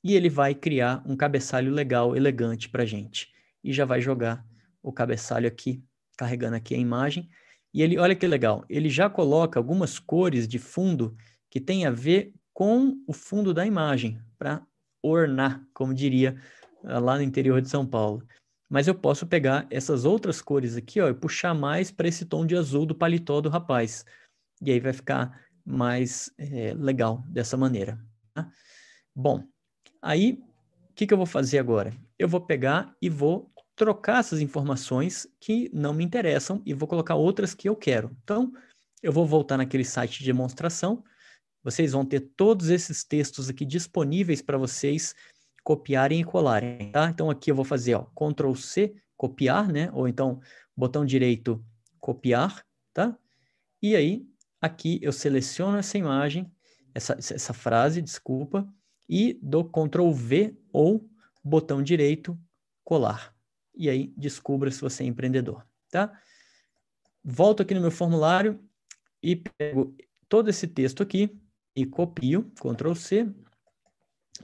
[0.03, 3.33] e ele vai criar um cabeçalho legal, elegante para gente.
[3.63, 4.45] E já vai jogar
[4.81, 5.83] o cabeçalho aqui,
[6.17, 7.29] carregando aqui a imagem.
[7.73, 11.15] E ele, olha que legal, ele já coloca algumas cores de fundo
[11.49, 14.65] que tem a ver com o fundo da imagem, para
[15.01, 16.35] ornar, como diria
[16.83, 18.25] ah, lá no interior de São Paulo.
[18.69, 22.45] Mas eu posso pegar essas outras cores aqui, ó, e puxar mais para esse tom
[22.45, 24.05] de azul do paletó do rapaz.
[24.61, 27.99] E aí vai ficar mais é, legal dessa maneira.
[28.33, 28.51] Tá?
[29.15, 29.43] Bom,
[30.01, 30.41] aí
[30.89, 31.91] o que, que eu vou fazer agora?
[32.17, 37.15] Eu vou pegar e vou trocar essas informações que não me interessam e vou colocar
[37.15, 38.15] outras que eu quero.
[38.23, 38.51] Então,
[39.01, 41.03] eu vou voltar naquele site de demonstração.
[41.63, 45.15] Vocês vão ter todos esses textos aqui disponíveis para vocês
[45.69, 47.11] copiarem e colarem, tá?
[47.11, 49.91] Então aqui eu vou fazer, ó, Ctrl C, copiar, né?
[49.93, 50.41] Ou então
[50.75, 51.63] botão direito,
[51.99, 53.15] copiar, tá?
[53.79, 54.27] E aí
[54.59, 56.51] aqui eu seleciono essa imagem,
[56.91, 58.67] essa, essa frase, desculpa,
[59.07, 61.07] e dou Ctrl V ou
[61.43, 62.35] botão direito,
[62.83, 63.31] colar
[63.75, 66.19] e aí descubra se você é empreendedor, tá?
[67.23, 68.59] Volto aqui no meu formulário
[69.21, 69.95] e pego
[70.27, 71.39] todo esse texto aqui
[71.75, 73.31] e copio, Ctrl C,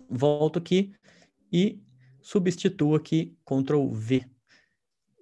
[0.07, 0.93] volto aqui
[1.56, 1.82] e
[2.22, 4.26] substituo aqui Ctrl V.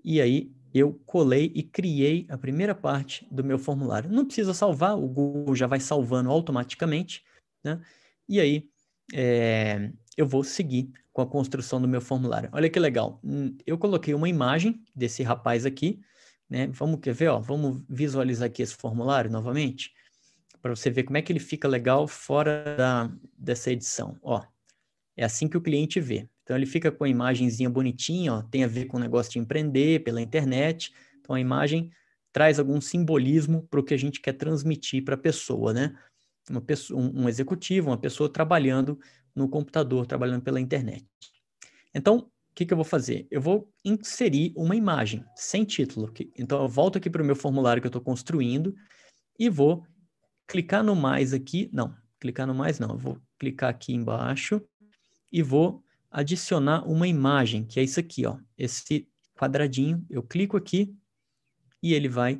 [0.03, 4.09] E aí eu colei e criei a primeira parte do meu formulário.
[4.09, 7.23] Não precisa salvar, o Google já vai salvando automaticamente,
[7.63, 7.79] né?
[8.27, 8.67] E aí
[9.13, 12.49] é, eu vou seguir com a construção do meu formulário.
[12.51, 13.19] Olha que legal.
[13.23, 16.01] Hum, eu coloquei uma imagem desse rapaz aqui,
[16.49, 16.65] né?
[16.67, 17.39] Vamos quer ver, ó?
[17.39, 19.93] Vamos visualizar aqui esse formulário novamente,
[20.63, 24.17] para você ver como é que ele fica legal fora da, dessa edição.
[24.23, 24.41] Ó,
[25.15, 26.27] é assim que o cliente vê.
[26.43, 29.39] Então ele fica com a imagenzinha bonitinha, ó, tem a ver com o negócio de
[29.39, 30.93] empreender pela internet.
[31.19, 31.89] Então a imagem
[32.31, 35.95] traz algum simbolismo para o que a gente quer transmitir para a pessoa, né?
[36.65, 38.99] Pessoa, um, um executivo, uma pessoa trabalhando
[39.33, 41.05] no computador, trabalhando pela internet.
[41.93, 43.27] Então, o que, que eu vou fazer?
[43.31, 46.11] Eu vou inserir uma imagem sem título.
[46.37, 48.75] Então, eu volto aqui para o meu formulário que eu estou construindo
[49.39, 49.85] e vou
[50.45, 51.69] clicar no mais aqui.
[51.71, 52.89] Não, clicar no mais não.
[52.89, 54.61] Eu vou clicar aqui embaixo
[55.33, 58.37] e vou adicionar uma imagem, que é isso aqui, ó.
[58.55, 60.05] Esse quadradinho.
[60.09, 60.95] Eu clico aqui
[61.81, 62.37] e ele vai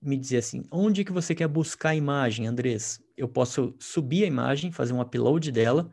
[0.00, 3.00] me dizer assim, onde que você quer buscar a imagem, Andrés?
[3.16, 5.90] Eu posso subir a imagem, fazer um upload dela,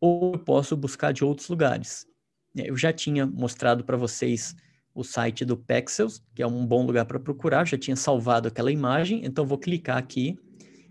[0.00, 2.06] ou eu posso buscar de outros lugares.
[2.56, 4.54] É, eu já tinha mostrado para vocês
[4.94, 8.72] o site do Pexels, que é um bom lugar para procurar, já tinha salvado aquela
[8.72, 10.38] imagem, então vou clicar aqui,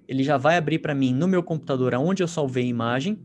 [0.07, 3.19] ele já vai abrir para mim no meu computador aonde eu salvei a imagem,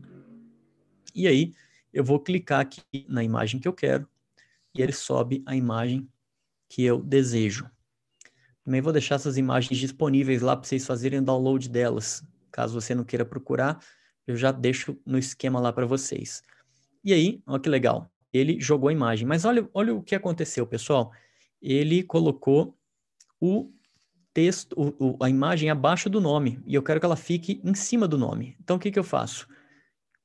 [1.15, 1.53] e aí
[1.93, 4.07] eu vou clicar aqui na imagem que eu quero,
[4.73, 6.07] e ele sobe a imagem
[6.67, 7.69] que eu desejo.
[8.63, 12.93] Também vou deixar essas imagens disponíveis lá para vocês fazerem o download delas, caso você
[12.93, 13.79] não queira procurar,
[14.27, 16.41] eu já deixo no esquema lá para vocês.
[17.03, 19.27] E aí, olha que legal, ele jogou a imagem.
[19.27, 21.11] Mas olha, olha o que aconteceu, pessoal.
[21.61, 22.75] Ele colocou
[23.39, 23.71] o
[24.33, 27.73] texto, o, o, a imagem abaixo do nome, e eu quero que ela fique em
[27.73, 28.57] cima do nome.
[28.59, 29.47] Então, o que, que eu faço?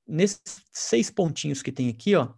[0.07, 2.33] Nesses seis pontinhos que tem aqui, ó,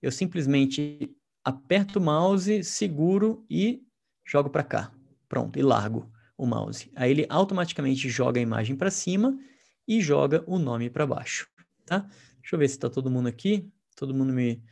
[0.00, 1.14] eu simplesmente
[1.44, 3.82] aperto o mouse, seguro e
[4.24, 4.92] jogo para cá.
[5.28, 6.90] Pronto, e largo o mouse.
[6.94, 9.38] Aí ele automaticamente joga a imagem para cima
[9.86, 11.48] e joga o nome para baixo,
[11.84, 12.00] tá?
[12.40, 14.62] Deixa eu ver se está todo mundo aqui, todo mundo me,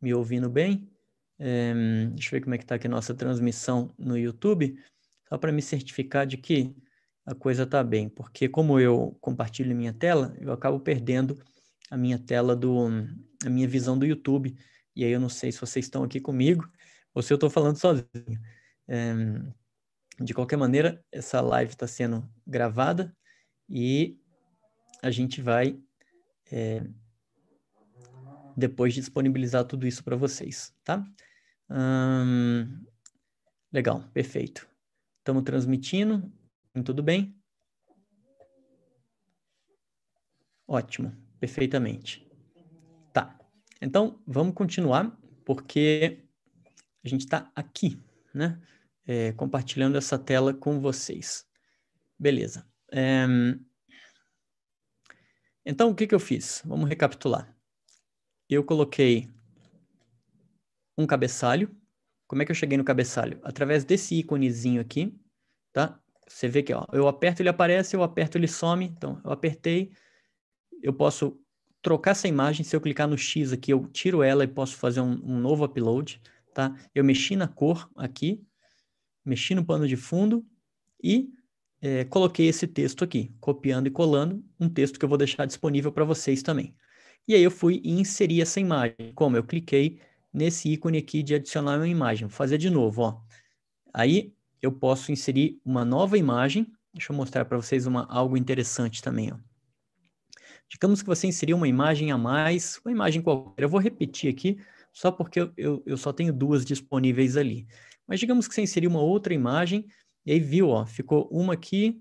[0.00, 0.88] me ouvindo bem.
[1.38, 1.72] É,
[2.12, 4.78] deixa eu ver como é que está aqui a nossa transmissão no YouTube,
[5.28, 6.76] só para me certificar de que
[7.26, 11.38] a coisa está bem, porque como eu compartilho minha tela, eu acabo perdendo
[11.90, 12.88] a minha tela do,
[13.44, 14.56] a minha visão do YouTube,
[14.96, 16.68] e aí eu não sei se vocês estão aqui comigo
[17.14, 18.40] ou se eu estou falando sozinho.
[18.88, 19.14] É,
[20.20, 23.16] de qualquer maneira, essa live está sendo gravada
[23.68, 24.18] e
[25.02, 25.78] a gente vai
[26.50, 26.82] é,
[28.56, 31.04] depois de disponibilizar tudo isso para vocês, tá?
[31.68, 32.84] Hum,
[33.72, 34.68] legal, perfeito.
[35.18, 36.30] Estamos transmitindo,
[36.84, 37.36] tudo bem?
[40.66, 42.26] Ótimo, perfeitamente.
[43.12, 43.38] Tá,
[43.80, 46.24] então vamos continuar, porque
[47.04, 48.00] a gente está aqui,
[48.32, 48.60] né?
[49.06, 51.46] É, compartilhando essa tela com vocês.
[52.18, 52.66] Beleza.
[52.90, 53.26] É...
[55.66, 56.62] Então, o que, que eu fiz?
[56.64, 57.54] Vamos recapitular.
[58.48, 59.30] Eu coloquei
[60.96, 61.74] um cabeçalho.
[62.26, 63.40] Como é que eu cheguei no cabeçalho?
[63.42, 65.18] Através desse íconezinho aqui,
[65.72, 66.00] tá?
[66.26, 68.84] Você vê que ó, eu aperto, ele aparece, eu aperto, ele some.
[68.86, 69.92] Então, eu apertei,
[70.84, 71.36] eu posso
[71.80, 72.64] trocar essa imagem.
[72.64, 75.64] Se eu clicar no X aqui, eu tiro ela e posso fazer um, um novo
[75.64, 76.20] upload,
[76.52, 76.76] tá?
[76.94, 78.42] Eu mexi na cor aqui,
[79.24, 80.44] mexi no pano de fundo
[81.02, 81.30] e
[81.80, 85.90] é, coloquei esse texto aqui, copiando e colando, um texto que eu vou deixar disponível
[85.90, 86.74] para vocês também.
[87.26, 89.12] E aí eu fui e inseri essa imagem.
[89.14, 89.36] Como?
[89.36, 89.98] Eu cliquei
[90.32, 92.28] nesse ícone aqui de adicionar uma imagem.
[92.28, 93.20] Vou fazer de novo, ó.
[93.92, 96.70] Aí eu posso inserir uma nova imagem.
[96.92, 99.53] Deixa eu mostrar para vocês uma, algo interessante também, ó.
[100.70, 103.64] Digamos que você inseriu uma imagem a mais, uma imagem qualquer.
[103.64, 104.58] Eu vou repetir aqui,
[104.92, 107.66] só porque eu, eu, eu só tenho duas disponíveis ali.
[108.06, 109.86] Mas digamos que você inseriu uma outra imagem,
[110.26, 112.00] e aí viu, ó, ficou uma aqui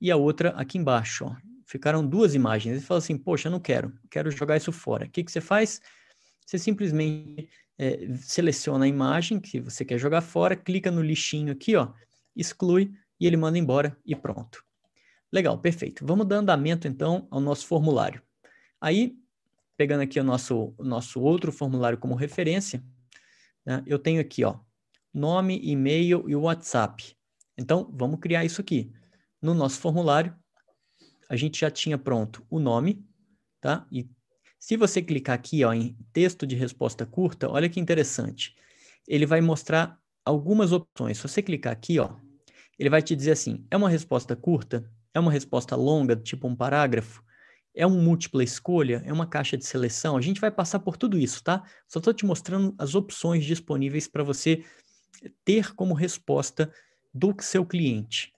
[0.00, 1.36] e a outra aqui embaixo, ó.
[1.66, 2.76] Ficaram duas imagens.
[2.76, 5.06] Ele fala assim, poxa, eu não quero, quero jogar isso fora.
[5.06, 5.80] O que, que você faz?
[6.44, 7.48] Você simplesmente
[7.78, 11.92] é, seleciona a imagem que você quer jogar fora, clica no lixinho aqui, ó,
[12.34, 14.64] exclui e ele manda embora e pronto.
[15.32, 16.04] Legal, perfeito.
[16.06, 18.22] Vamos dar andamento então ao nosso formulário.
[18.80, 19.16] Aí,
[19.76, 22.82] pegando aqui o nosso, o nosso outro formulário como referência,
[23.64, 24.58] né, eu tenho aqui, ó,
[25.12, 27.16] nome, e-mail e WhatsApp.
[27.56, 28.92] Então, vamos criar isso aqui.
[29.40, 30.34] No nosso formulário,
[31.28, 33.06] a gente já tinha pronto o nome,
[33.60, 33.86] tá?
[33.90, 34.08] E
[34.58, 38.54] se você clicar aqui ó, em texto de resposta curta, olha que interessante.
[39.08, 41.16] Ele vai mostrar algumas opções.
[41.16, 42.16] Se você clicar aqui, ó,
[42.78, 44.90] ele vai te dizer assim: é uma resposta curta?
[45.14, 47.22] É uma resposta longa, tipo um parágrafo?
[47.74, 49.02] É um múltipla escolha?
[49.04, 50.16] É uma caixa de seleção?
[50.16, 51.62] A gente vai passar por tudo isso, tá?
[51.88, 54.64] Só estou te mostrando as opções disponíveis para você
[55.44, 56.72] ter como resposta
[57.12, 58.32] do seu cliente.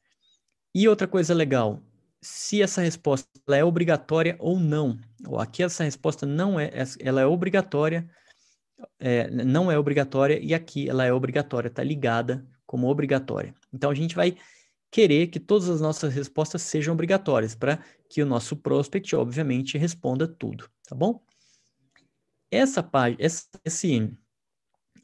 [0.75, 1.83] E outra coisa legal,
[2.21, 4.99] se essa resposta é obrigatória ou não.
[5.39, 6.71] Aqui essa resposta não é,
[7.01, 8.09] ela é obrigatória,
[8.99, 13.55] é, não é obrigatória e aqui ela é obrigatória, está ligada como obrigatória.
[13.73, 14.37] Então a gente vai
[14.93, 20.29] querer que todas as nossas respostas sejam obrigatórias para que o nosso prospect, obviamente, responda
[20.29, 21.25] tudo, tá bom?
[22.51, 23.17] Essa página,
[23.65, 24.15] esse,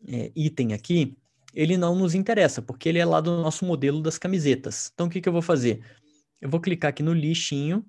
[0.07, 1.17] é, item aqui,
[1.55, 4.91] ele não nos interessa, porque ele é lá do nosso modelo das camisetas.
[4.93, 5.83] Então, o que, que eu vou fazer?
[6.39, 7.83] Eu vou clicar aqui no lixinho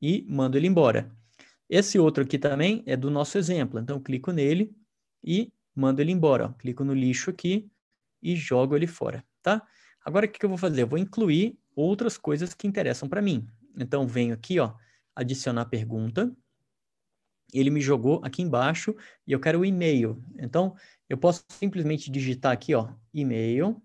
[0.00, 1.14] e mando ele embora.
[1.68, 3.78] Esse outro aqui também é do nosso exemplo.
[3.78, 4.74] Então, clico nele
[5.22, 6.46] e mando ele embora.
[6.46, 6.52] Ó.
[6.54, 7.70] Clico no lixo aqui
[8.22, 9.62] e jogo ele fora, tá?
[10.04, 10.82] Agora, o que, eu vou fazer?
[10.82, 13.46] Eu vou incluir outras coisas que interessam para mim.
[13.76, 14.74] Então, venho aqui, ó,
[15.14, 16.30] adicionar pergunta.
[17.52, 18.94] Ele me jogou aqui embaixo
[19.26, 20.22] e eu quero o e-mail.
[20.38, 20.76] Então,
[21.08, 23.80] eu posso simplesmente digitar aqui, ó, e-mail,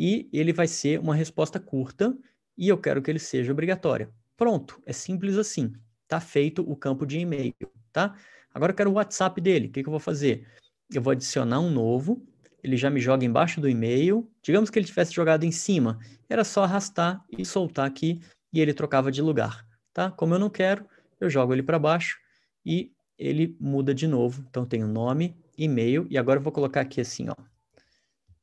[0.00, 2.16] e ele vai ser uma resposta curta
[2.56, 4.14] e eu quero que ele seja obrigatório.
[4.36, 5.72] Pronto, é simples assim.
[6.06, 7.52] Tá feito o campo de e-mail,
[7.92, 8.16] tá?
[8.54, 9.66] Agora eu quero o WhatsApp dele.
[9.66, 10.46] O que, que eu vou fazer?
[10.88, 12.24] Eu vou adicionar um novo.
[12.62, 14.30] Ele já me joga embaixo do e-mail.
[14.42, 15.98] Digamos que ele tivesse jogado em cima.
[16.28, 18.20] Era só arrastar e soltar aqui
[18.52, 20.10] e ele trocava de lugar, tá?
[20.10, 20.86] Como eu não quero,
[21.20, 22.18] eu jogo ele para baixo
[22.64, 24.44] e ele muda de novo.
[24.48, 27.34] Então tem o nome, e-mail e agora eu vou colocar aqui assim, ó.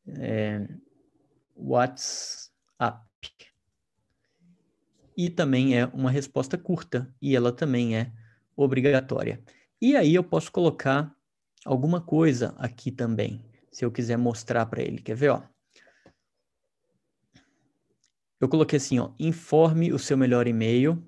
[0.07, 0.67] É,
[1.55, 3.05] WhatsApp
[5.17, 8.11] e também é uma resposta curta e ela também é
[8.55, 9.41] obrigatória.
[9.81, 11.13] E aí eu posso colocar
[11.65, 13.43] alguma coisa aqui também,
[13.75, 15.01] se eu quiser mostrar para ele.
[15.01, 15.43] Quer ver, ó?
[18.39, 21.05] Eu coloquei assim, ó, informe o seu melhor e-mail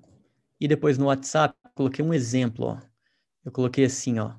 [0.60, 2.80] e depois no WhatsApp coloquei um exemplo, ó.
[3.42, 4.34] Eu coloquei assim, ó,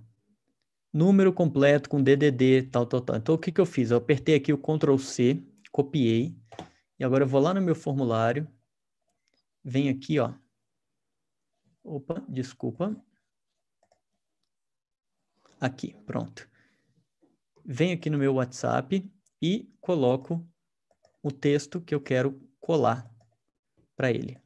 [0.93, 3.15] número completo com DDD, tal, tal, tal.
[3.15, 3.89] Então o que que eu fiz?
[3.89, 6.35] Eu apertei aqui o Ctrl C, copiei
[6.99, 8.47] e agora eu vou lá no meu formulário
[9.63, 10.33] Vem aqui, ó.
[11.83, 12.95] Opa, desculpa.
[15.59, 16.47] Aqui, pronto.
[17.71, 19.07] Venho aqui no meu WhatsApp
[19.39, 20.43] e coloco
[21.21, 23.07] o texto que eu quero colar
[23.95, 24.41] para ele.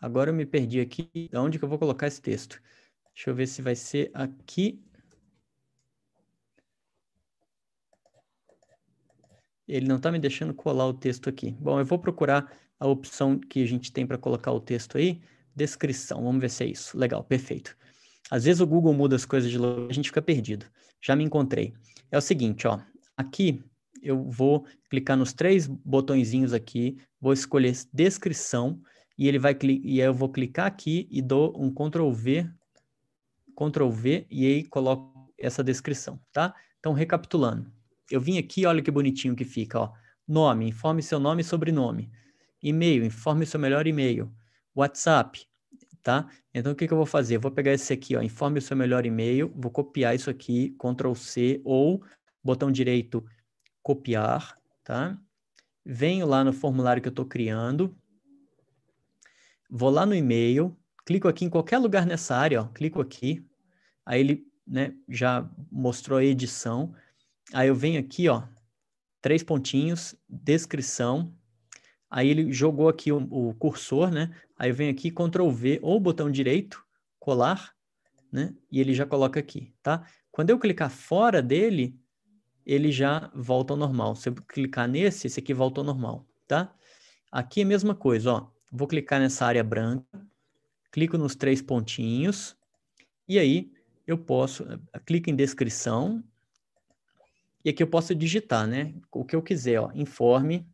[0.00, 1.30] Agora eu me perdi aqui.
[1.32, 2.60] Onde que eu vou colocar esse texto?
[3.14, 4.82] Deixa eu ver se vai ser aqui
[9.68, 11.52] ele não está me deixando colar o texto aqui.
[11.52, 15.22] Bom, eu vou procurar a opção que a gente tem para colocar o texto aí,
[15.54, 16.22] descrição.
[16.22, 16.96] Vamos ver se é isso.
[16.96, 17.76] Legal, perfeito.
[18.30, 20.66] Às vezes o Google muda as coisas de lugar, a gente fica perdido.
[21.00, 21.74] Já me encontrei.
[22.10, 22.78] É o seguinte, ó.
[23.16, 23.62] Aqui
[24.02, 28.80] eu vou clicar nos três botõezinhos aqui, vou escolher descrição
[29.18, 32.48] e ele vai e aí eu vou clicar aqui e dou um Ctrl V,
[33.54, 36.54] Ctrl V e aí coloco essa descrição, tá?
[36.78, 37.70] Então recapitulando,
[38.10, 39.92] eu vim aqui, olha que bonitinho que fica, ó.
[40.26, 42.10] Nome, informe seu nome e sobrenome.
[42.62, 44.32] E-mail, informe seu melhor e-mail.
[44.74, 45.46] WhatsApp,
[46.02, 46.28] tá?
[46.54, 47.36] Então, o que, que eu vou fazer?
[47.36, 50.76] Eu vou pegar esse aqui, ó, informe o seu melhor e-mail, vou copiar isso aqui,
[50.78, 52.02] Ctrl C, ou
[52.42, 53.24] botão direito,
[53.82, 55.18] copiar, tá?
[55.84, 57.96] Venho lá no formulário que eu estou criando,
[59.68, 63.44] vou lá no e-mail, clico aqui em qualquer lugar nessa área, ó, clico aqui,
[64.04, 66.94] aí ele né, já mostrou a edição,
[67.52, 68.42] aí eu venho aqui, ó,
[69.20, 71.34] três pontinhos, descrição,
[72.08, 75.98] aí ele jogou aqui o, o cursor, né, aí eu venho aqui, Ctrl V ou
[75.98, 76.84] botão direito,
[77.18, 77.74] colar,
[78.30, 80.06] né, e ele já coloca aqui, tá?
[80.30, 81.98] Quando eu clicar fora dele,
[82.66, 84.14] ele já volta ao normal.
[84.14, 86.74] Se eu clicar nesse, esse aqui volta ao normal, tá?
[87.32, 88.50] Aqui é a mesma coisa, ó.
[88.70, 90.04] Vou clicar nessa área branca,
[90.92, 92.54] clico nos três pontinhos,
[93.26, 93.72] e aí
[94.06, 94.66] eu posso,
[95.06, 96.22] clico em descrição,
[97.64, 98.94] e aqui eu posso digitar, né?
[99.10, 99.90] O que eu quiser, ó.
[99.94, 100.68] Informe,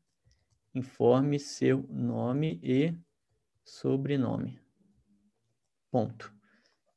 [0.75, 2.93] informe seu nome e
[3.67, 4.59] sobrenome.
[5.91, 6.33] Ponto.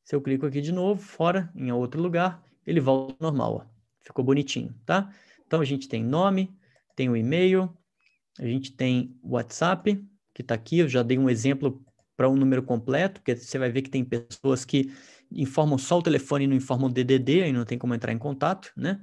[0.04, 3.80] Se eu clico aqui de novo, fora, em outro lugar, ele volta ao normal, ó.
[4.02, 5.14] Ficou bonitinho, tá?
[5.46, 6.56] Então a gente tem nome,
[6.96, 7.76] tem o e-mail,
[8.40, 10.04] a gente tem o WhatsApp,
[10.34, 10.80] que está aqui.
[10.80, 11.84] Eu já dei um exemplo
[12.16, 14.92] para um número completo, porque você vai ver que tem pessoas que
[15.32, 18.18] informam só o telefone e não informam o DDD, aí não tem como entrar em
[18.18, 19.02] contato, né?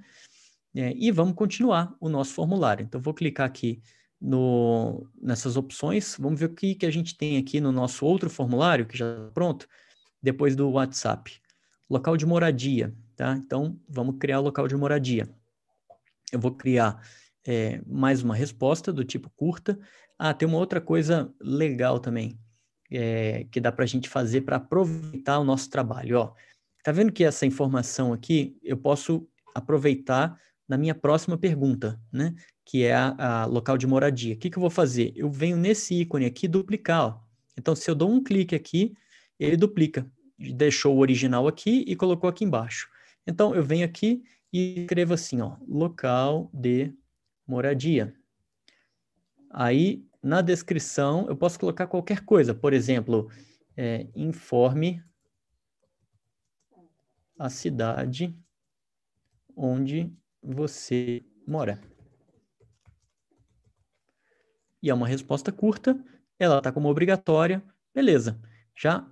[0.75, 2.85] É, e vamos continuar o nosso formulário.
[2.85, 3.81] Então, vou clicar aqui
[4.21, 6.17] no, nessas opções.
[6.19, 9.11] Vamos ver o que, que a gente tem aqui no nosso outro formulário, que já
[9.11, 9.69] está pronto,
[10.23, 11.41] depois do WhatsApp.
[11.89, 13.35] Local de moradia tá?
[13.37, 15.29] Então, vamos criar o local de moradia.
[16.31, 17.01] Eu vou criar
[17.47, 19.79] é, mais uma resposta do tipo curta.
[20.19, 22.39] Ah, tem uma outra coisa legal também
[22.91, 26.19] é, que dá para a gente fazer para aproveitar o nosso trabalho.
[26.19, 26.35] Ó,
[26.85, 30.39] tá vendo que essa informação aqui eu posso aproveitar
[30.69, 32.35] na minha próxima pergunta, né?
[32.65, 34.35] Que é a, a local de moradia.
[34.35, 35.13] O que, que eu vou fazer?
[35.15, 37.07] Eu venho nesse ícone aqui duplicar.
[37.07, 37.21] Ó.
[37.57, 38.95] Então, se eu dou um clique aqui,
[39.39, 40.11] ele duplica.
[40.39, 42.89] Deixou o original aqui e colocou aqui embaixo.
[43.27, 46.93] Então, eu venho aqui e escrevo assim, ó, local de
[47.47, 48.15] moradia.
[49.51, 52.55] Aí, na descrição, eu posso colocar qualquer coisa.
[52.55, 53.31] Por exemplo,
[53.77, 55.03] é, informe
[57.39, 58.35] a cidade
[59.57, 60.13] onde
[60.47, 61.81] você mora.
[64.83, 65.99] E é uma resposta curta,
[66.39, 68.41] ela está como obrigatória, beleza.
[68.77, 69.11] Já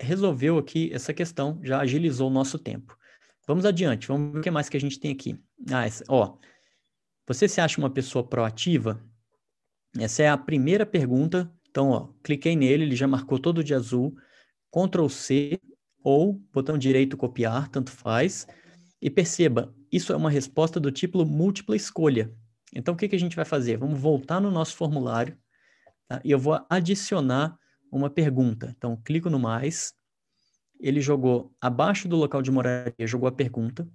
[0.00, 2.96] resolveu aqui essa questão, já agilizou o nosso tempo.
[3.46, 5.38] Vamos adiante, vamos ver o que mais que a gente tem aqui.
[5.70, 6.36] Ah, essa, ó,
[7.26, 9.02] você se acha uma pessoa proativa?
[9.98, 11.52] Essa é a primeira pergunta.
[11.70, 14.14] Então, ó, cliquei nele, ele já marcou todo de azul.
[14.70, 15.60] Ctrl C
[16.02, 18.46] ou botão direito copiar, tanto faz.
[19.00, 22.32] E perceba, isso é uma resposta do tipo múltipla escolha.
[22.74, 23.76] Então, o que, que a gente vai fazer?
[23.76, 25.36] Vamos voltar no nosso formulário
[26.06, 26.20] tá?
[26.24, 27.58] e eu vou adicionar
[27.90, 28.74] uma pergunta.
[28.76, 29.94] Então, clico no mais,
[30.78, 33.88] ele jogou abaixo do local de moradia, jogou a pergunta.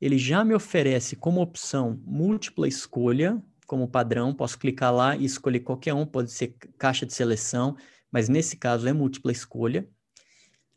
[0.00, 5.60] Ele já me oferece como opção múltipla escolha, como padrão, posso clicar lá e escolher
[5.60, 7.76] qualquer um, pode ser caixa de seleção,
[8.10, 9.88] mas nesse caso é múltipla escolha.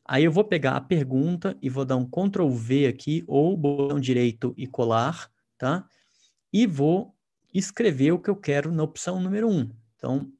[0.05, 3.99] Aí eu vou pegar a pergunta e vou dar um Ctrl V aqui, ou botão
[3.99, 5.87] direito e colar, tá?
[6.51, 7.15] E vou
[7.53, 9.69] escrever o que eu quero na opção número 1.
[9.95, 10.31] Então,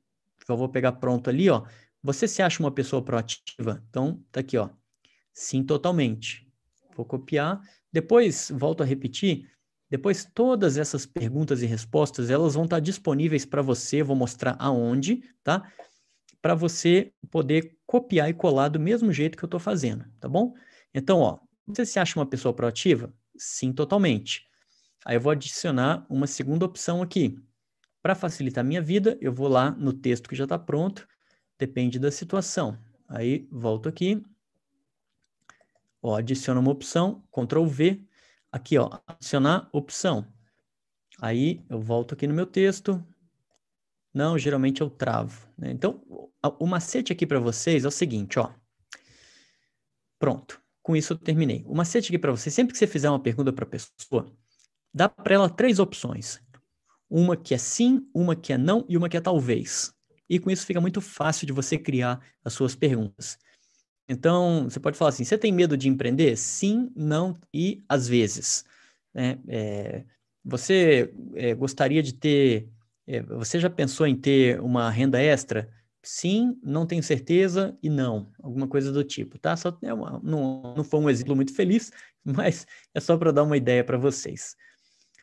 [0.48, 1.64] eu vou pegar pronto ali, ó.
[2.02, 3.82] Você se acha uma pessoa proativa?
[3.90, 4.70] Então, tá aqui, ó.
[5.34, 6.46] Sim, totalmente.
[6.96, 7.62] Vou copiar.
[7.92, 9.50] Depois, volto a repetir,
[9.90, 15.24] depois todas essas perguntas e respostas, elas vão estar disponíveis para você, vou mostrar aonde,
[15.44, 15.72] tá?
[16.44, 20.54] Para você poder copiar e colar do mesmo jeito que eu estou fazendo, tá bom?
[20.94, 23.16] Então, ó, você se acha uma pessoa proativa?
[23.38, 24.46] Sim, totalmente.
[25.06, 27.40] Aí eu vou adicionar uma segunda opção aqui.
[28.02, 31.08] Para facilitar a minha vida, eu vou lá no texto que já está pronto,
[31.58, 32.78] depende da situação.
[33.08, 34.22] Aí volto aqui,
[36.04, 38.06] Ó, adiciona uma opção, Ctrl V,
[38.52, 40.28] aqui, ó, adicionar opção.
[41.22, 43.02] Aí eu volto aqui no meu texto.
[44.14, 45.48] Não, geralmente eu travo.
[45.58, 45.72] Né?
[45.72, 46.02] Então,
[46.60, 48.52] o macete aqui para vocês é o seguinte, ó.
[50.20, 50.62] Pronto.
[50.82, 51.64] Com isso eu terminei.
[51.66, 54.32] O macete aqui para vocês, sempre que você fizer uma pergunta para a pessoa,
[54.94, 56.42] dá para ela três opções.
[57.10, 59.94] Uma que é sim, uma que é não e uma que é talvez.
[60.30, 63.38] e com isso fica muito fácil de você criar as suas perguntas.
[64.08, 66.36] Então, você pode falar assim: você tem medo de empreender?
[66.38, 68.66] Sim, não e às vezes.
[69.14, 69.40] Né?
[69.48, 70.04] É,
[70.44, 72.70] você é, gostaria de ter.
[73.08, 75.70] É, você já pensou em ter uma renda extra?
[76.02, 78.32] Sim, não tenho certeza e não.
[78.42, 79.56] Alguma coisa do tipo, tá?
[79.56, 81.92] Só, é uma, não, não foi um exemplo muito feliz,
[82.24, 84.56] mas é só para dar uma ideia para vocês.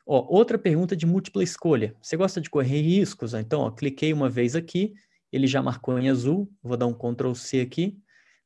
[0.07, 1.95] Ó, outra pergunta de múltipla escolha.
[2.01, 3.35] Você gosta de correr riscos?
[3.35, 4.95] Então, ó, cliquei uma vez aqui,
[5.31, 7.99] ele já marcou em azul, vou dar um Ctrl C aqui.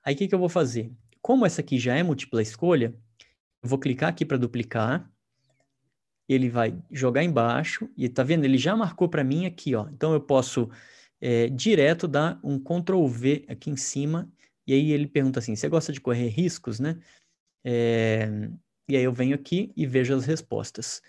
[0.05, 0.93] Aí o que, que eu vou fazer?
[1.23, 2.95] Como essa aqui já é múltipla escolha,
[3.63, 5.11] eu vou clicar aqui para duplicar,
[6.29, 8.45] ele vai jogar embaixo, e tá vendo?
[8.45, 9.89] Ele já marcou para mim aqui, ó.
[9.89, 10.71] Então eu posso
[11.21, 14.31] é, direto dar um Ctrl V aqui em cima,
[14.67, 16.99] e aí ele pergunta assim, você gosta de correr riscos, né?
[17.63, 18.29] É,
[18.89, 21.03] e aí eu venho aqui e vejo as respostas.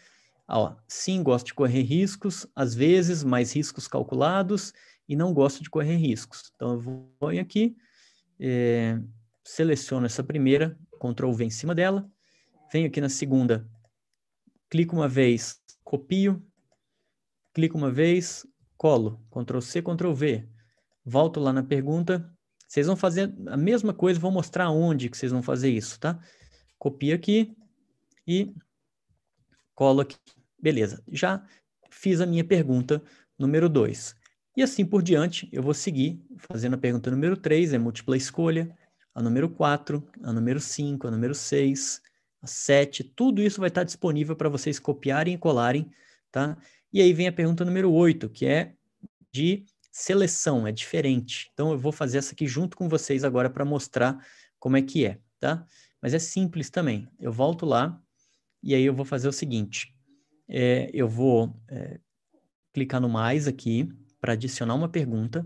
[0.47, 4.73] Ó, sim, gosto de correr riscos, às vezes mais riscos calculados,
[5.07, 6.51] e não gosto de correr riscos.
[6.55, 7.75] Então eu vou aqui,
[8.39, 8.99] é,
[9.43, 12.09] seleciono essa primeira, Ctrl V em cima dela,
[12.71, 13.67] venho aqui na segunda,
[14.75, 16.45] clico uma vez, copio,
[17.53, 18.45] clico uma vez,
[18.75, 20.49] colo, Ctrl C, Ctrl V,
[21.05, 22.29] volto lá na pergunta,
[22.67, 26.19] vocês vão fazer a mesma coisa, vou mostrar onde que vocês vão fazer isso, tá?
[26.77, 27.55] Copio aqui
[28.27, 28.53] e
[29.73, 30.17] colo aqui.
[30.61, 31.47] Beleza, já
[31.89, 33.01] fiz a minha pergunta
[33.39, 34.13] número 2.
[34.57, 38.77] E assim por diante, eu vou seguir fazendo a pergunta número 3, é múltipla escolha,
[39.13, 42.04] a número 4, a número 5, a número 6, a
[42.45, 45.89] 7, tudo isso vai estar disponível para vocês copiarem e colarem,
[46.31, 46.57] tá?
[46.91, 48.73] E aí vem a pergunta número 8, que é
[49.31, 51.49] de seleção, é diferente.
[51.53, 54.17] Então eu vou fazer essa aqui junto com vocês agora para mostrar
[54.59, 55.65] como é que é, tá?
[56.01, 57.07] Mas é simples também.
[57.19, 58.01] Eu volto lá
[58.61, 59.93] e aí eu vou fazer o seguinte.
[60.47, 61.99] É, eu vou é,
[62.73, 63.89] clicar no mais aqui,
[64.19, 65.45] para adicionar uma pergunta.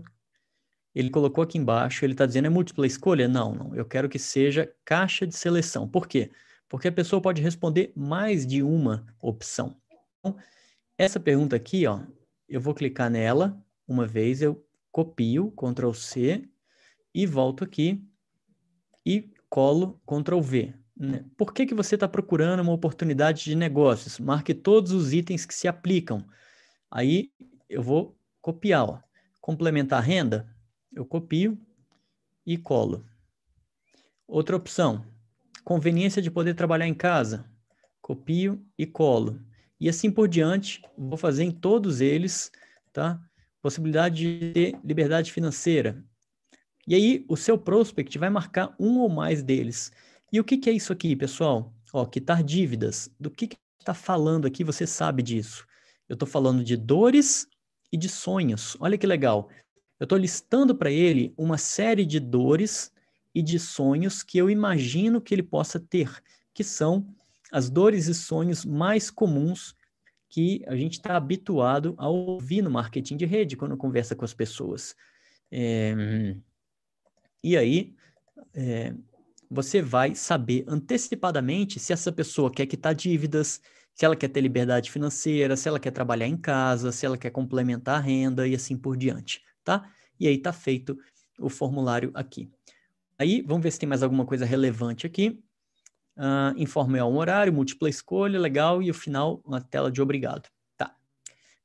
[0.94, 3.28] Ele colocou aqui embaixo, ele está dizendo é múltipla escolha?
[3.28, 3.74] Não, não.
[3.74, 5.86] Eu quero que seja caixa de seleção.
[5.86, 6.30] Por quê?
[6.30, 6.40] Porque
[6.88, 9.76] a pessoa pode responder mais de uma opção.
[10.18, 10.36] Então,
[10.96, 12.00] essa pergunta aqui, ó,
[12.48, 16.48] eu vou clicar nela uma vez, eu copio, Ctrl C,
[17.12, 18.04] e volto aqui
[19.04, 20.74] e colo Ctrl V.
[20.96, 21.24] Né?
[21.36, 24.20] Por que, que você está procurando uma oportunidade de negócios?
[24.20, 26.24] Marque todos os itens que se aplicam.
[26.90, 27.32] Aí
[27.68, 29.00] eu vou copiar, ó.
[29.40, 30.48] complementar renda,
[30.92, 31.58] eu copio
[32.46, 33.04] e colo.
[34.26, 35.04] Outra opção,
[35.70, 37.48] conveniência de poder trabalhar em casa,
[38.02, 39.40] copio e colo.
[39.78, 42.50] E assim por diante, vou fazer em todos eles,
[42.92, 43.20] tá?
[43.62, 46.04] Possibilidade de ter liberdade financeira.
[46.88, 49.92] E aí, o seu prospect vai marcar um ou mais deles.
[50.32, 51.72] E o que, que é isso aqui, pessoal?
[51.92, 53.08] Ó, quitar dívidas.
[53.20, 55.64] Do que está falando aqui, você sabe disso.
[56.08, 57.46] Eu estou falando de dores
[57.92, 58.76] e de sonhos.
[58.80, 59.48] Olha que legal.
[60.00, 62.90] Eu estou listando para ele uma série de dores
[63.34, 66.22] e de sonhos que eu imagino que ele possa ter,
[66.52, 67.06] que são
[67.52, 69.74] as dores e sonhos mais comuns
[70.28, 74.32] que a gente está habituado a ouvir no marketing de rede quando conversa com as
[74.32, 74.94] pessoas.
[75.50, 76.36] É,
[77.42, 77.94] e aí,
[78.54, 78.94] é,
[79.50, 83.60] você vai saber antecipadamente se essa pessoa quer quitar dívidas,
[83.92, 87.30] se ela quer ter liberdade financeira, se ela quer trabalhar em casa, se ela quer
[87.30, 89.90] complementar a renda e assim por diante, tá?
[90.18, 90.96] E aí tá feito
[91.38, 92.48] o formulário aqui.
[93.20, 95.38] Aí, vamos ver se tem mais alguma coisa relevante aqui.
[96.16, 100.48] Uh, informe um horário, múltipla escolha, legal, e o final, uma tela de obrigado.
[100.74, 100.96] Tá.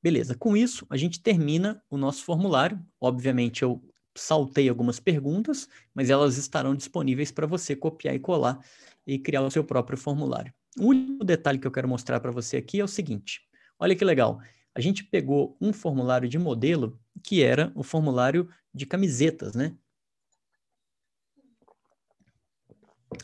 [0.03, 2.77] Beleza, com isso, a gente termina o nosso formulário.
[2.99, 3.81] Obviamente, eu
[4.13, 8.59] saltei algumas perguntas, mas elas estarão disponíveis para você copiar e colar
[9.07, 10.53] e criar o seu próprio formulário.
[10.77, 13.39] O último detalhe que eu quero mostrar para você aqui é o seguinte.
[13.79, 14.41] Olha que legal.
[14.75, 19.73] A gente pegou um formulário de modelo que era o formulário de camisetas, né?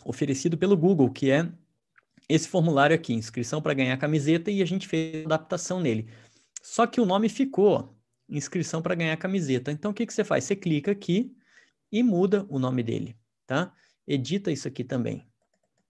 [0.04, 1.52] Oferecido pelo Google, que é
[2.28, 6.10] esse formulário aqui, inscrição para ganhar camiseta, e a gente fez adaptação nele.
[6.62, 7.96] Só que o nome ficou
[8.30, 9.72] inscrição para ganhar camiseta.
[9.72, 10.46] Então, o que, que você faz?
[10.46, 11.36] Você clica aqui
[11.92, 13.74] e muda o nome dele, tá?
[14.08, 15.26] Edita isso aqui também.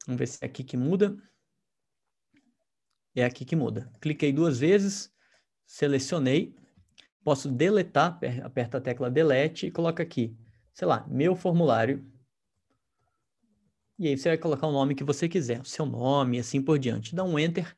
[0.07, 1.15] Vamos ver se é aqui que muda
[3.15, 3.91] é aqui que muda.
[3.99, 5.11] Cliquei duas vezes,
[5.65, 6.55] selecionei,
[7.23, 10.35] posso deletar, aperta a tecla delete e coloca aqui,
[10.73, 12.05] sei lá, meu formulário.
[14.01, 16.79] E aí você vai colocar o nome que você quiser, o seu nome assim por
[16.79, 17.13] diante.
[17.13, 17.77] Dá um enter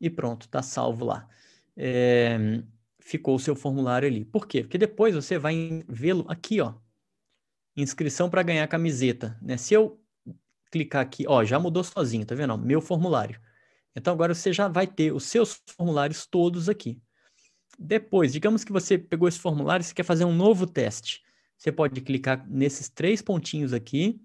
[0.00, 1.28] e pronto, tá salvo lá.
[1.76, 2.38] É,
[2.98, 4.24] ficou o seu formulário ali.
[4.24, 4.62] Por quê?
[4.62, 6.72] Porque depois você vai vê-lo aqui, ó.
[7.76, 9.58] Inscrição para ganhar camiseta, né?
[9.58, 10.02] Se eu
[10.70, 12.56] clicar aqui, ó, já mudou sozinho, tá vendo?
[12.56, 13.38] Meu formulário.
[13.94, 16.98] Então agora você já vai ter os seus formulários todos aqui.
[17.78, 21.22] Depois, digamos que você pegou esse formulário e você quer fazer um novo teste.
[21.58, 24.18] Você pode clicar nesses três pontinhos aqui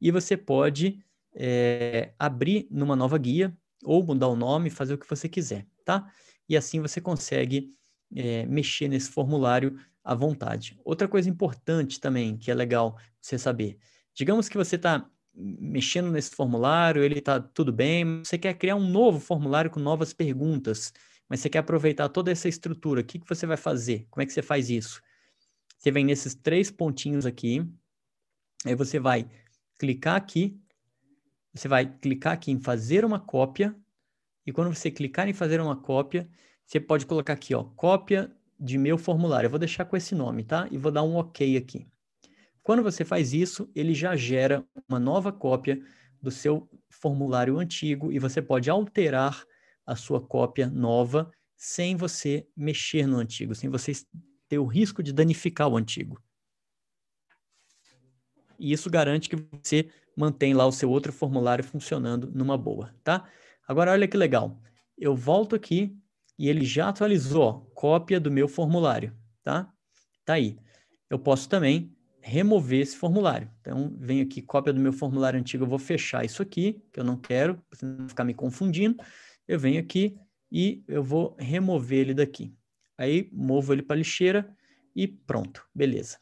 [0.00, 1.02] e você pode
[1.34, 6.10] é, abrir numa nova guia ou mudar o nome, fazer o que você quiser, tá?
[6.48, 7.70] E assim você consegue
[8.14, 10.78] é, mexer nesse formulário à vontade.
[10.84, 13.78] Outra coisa importante também, que é legal você saber,
[14.14, 18.88] digamos que você está mexendo nesse formulário, ele está tudo bem, você quer criar um
[18.88, 20.92] novo formulário com novas perguntas,
[21.28, 24.06] mas você quer aproveitar toda essa estrutura, o que, que você vai fazer?
[24.10, 25.00] Como é que você faz isso?
[25.76, 27.64] Você vem nesses três pontinhos aqui,
[28.66, 29.28] aí você vai
[29.78, 30.60] clicar aqui,
[31.54, 33.74] você vai clicar aqui em fazer uma cópia,
[34.46, 36.28] e quando você clicar em fazer uma cópia,
[36.66, 39.46] você pode colocar aqui, ó, cópia de meu formulário.
[39.46, 40.68] Eu vou deixar com esse nome, tá?
[40.70, 41.86] E vou dar um OK aqui.
[42.62, 45.80] Quando você faz isso, ele já gera uma nova cópia
[46.20, 49.42] do seu formulário antigo e você pode alterar
[49.86, 53.92] a sua cópia nova sem você mexer no antigo, sem você
[54.48, 56.22] ter o risco de danificar o antigo.
[58.58, 63.28] E isso garante que você mantém lá o seu outro formulário funcionando numa boa, tá?
[63.66, 64.60] Agora, olha que legal.
[64.96, 65.96] Eu volto aqui
[66.38, 69.72] e ele já atualizou, ó, cópia do meu formulário, tá?
[70.24, 70.58] Tá aí.
[71.08, 73.50] Eu posso também remover esse formulário.
[73.60, 77.04] Então, venho aqui, cópia do meu formulário antigo, eu vou fechar isso aqui, que eu
[77.04, 79.02] não quero, não ficar me confundindo.
[79.46, 80.18] Eu venho aqui
[80.50, 82.52] e eu vou remover ele daqui.
[82.96, 84.54] Aí, movo ele para a lixeira
[84.94, 86.18] e pronto, beleza.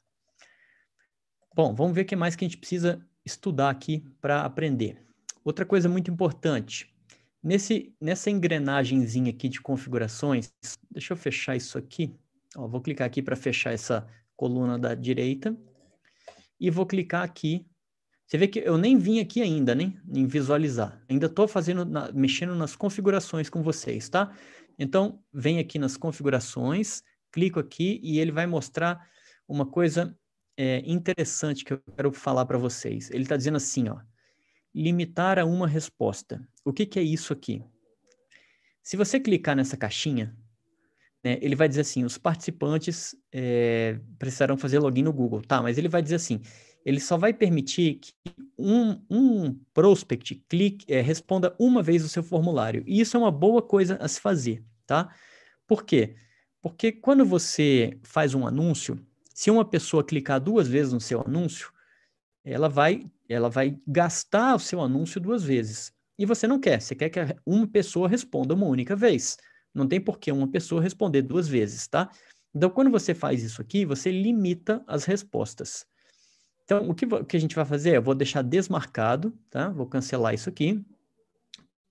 [1.56, 5.02] Bom, vamos ver o que mais que a gente precisa estudar aqui para aprender.
[5.42, 6.94] Outra coisa muito importante,
[7.46, 10.52] Nesse, nessa engrenagemzinha aqui de configurações,
[10.90, 12.12] deixa eu fechar isso aqui.
[12.56, 14.04] Ó, vou clicar aqui para fechar essa
[14.34, 15.56] coluna da direita.
[16.58, 17.64] E vou clicar aqui.
[18.26, 19.92] Você vê que eu nem vim aqui ainda, né?
[20.12, 21.00] Em visualizar.
[21.08, 24.36] Ainda estou fazendo, na, mexendo nas configurações com vocês, tá?
[24.76, 27.00] Então, vem aqui nas configurações,
[27.30, 29.08] clico aqui e ele vai mostrar
[29.46, 30.18] uma coisa
[30.56, 33.10] é, interessante que eu quero falar para vocês.
[33.10, 33.98] Ele está dizendo assim, ó
[34.76, 36.46] limitar a uma resposta.
[36.62, 37.62] O que, que é isso aqui?
[38.82, 40.36] Se você clicar nessa caixinha,
[41.24, 45.40] né, ele vai dizer assim: os participantes é, precisarão fazer login no Google.
[45.40, 46.42] Tá, mas ele vai dizer assim:
[46.84, 48.12] ele só vai permitir que
[48.58, 52.84] um, um prospect clique, é, responda uma vez o seu formulário.
[52.86, 55.10] E isso é uma boa coisa a se fazer, tá?
[55.66, 56.14] Por quê?
[56.60, 59.00] Porque quando você faz um anúncio,
[59.36, 61.70] se uma pessoa clicar duas vezes no seu anúncio,
[62.42, 65.92] ela vai ela vai gastar o seu anúncio duas vezes.
[66.18, 69.36] E você não quer, você quer que uma pessoa responda uma única vez.
[69.74, 72.10] Não tem por que uma pessoa responder duas vezes, tá?
[72.54, 75.84] Então, quando você faz isso aqui, você limita as respostas.
[76.64, 77.94] Então, o que, o que a gente vai fazer?
[77.94, 79.68] Eu vou deixar desmarcado, tá?
[79.68, 80.82] Vou cancelar isso aqui.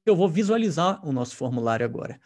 [0.03, 2.19] Eu vou visualizar o nosso formulário agora.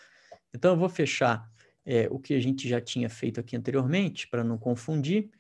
[0.53, 1.45] Então, eu vou fechar
[1.89, 5.31] é, o que a gente já tinha feito aqui anteriormente, para não confundir.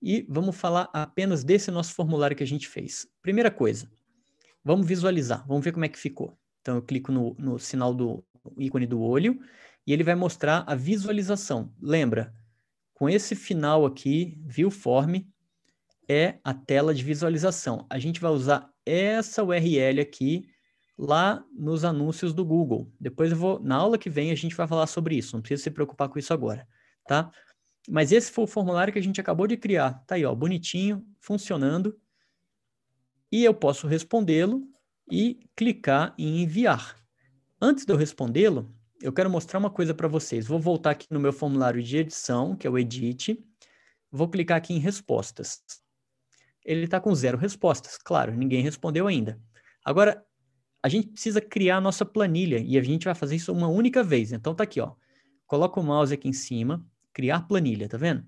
[0.00, 3.08] E vamos falar apenas desse nosso formulário que a gente fez.
[3.20, 3.90] Primeira coisa,
[4.62, 6.38] vamos visualizar, vamos ver como é que ficou.
[6.60, 8.24] Então, eu clico no, no sinal do
[8.56, 9.40] ícone do olho
[9.84, 11.74] e ele vai mostrar a visualização.
[11.82, 12.32] Lembra,
[12.92, 15.26] com esse final aqui, Viewform,
[16.08, 17.84] é a tela de visualização.
[17.90, 20.48] A gente vai usar essa URL aqui
[20.96, 22.90] lá nos anúncios do Google.
[23.00, 25.34] Depois eu vou, na aula que vem, a gente vai falar sobre isso.
[25.34, 26.66] Não precisa se preocupar com isso agora,
[27.06, 27.30] tá?
[27.88, 30.04] Mas esse foi o formulário que a gente acabou de criar.
[30.06, 31.98] Tá aí, ó, bonitinho, funcionando.
[33.30, 34.66] E eu posso respondê-lo
[35.10, 36.96] e clicar em enviar.
[37.60, 38.72] Antes de eu respondê-lo,
[39.02, 40.46] eu quero mostrar uma coisa para vocês.
[40.46, 43.44] Vou voltar aqui no meu formulário de edição, que é o Edit.
[44.10, 45.62] Vou clicar aqui em respostas.
[46.64, 47.98] Ele está com zero respostas.
[47.98, 49.38] Claro, ninguém respondeu ainda.
[49.84, 50.24] Agora,
[50.84, 54.04] a gente precisa criar a nossa planilha e a gente vai fazer isso uma única
[54.04, 54.32] vez.
[54.32, 54.92] Então, tá aqui, ó.
[55.46, 58.22] Coloca o mouse aqui em cima, criar planilha, tá vendo?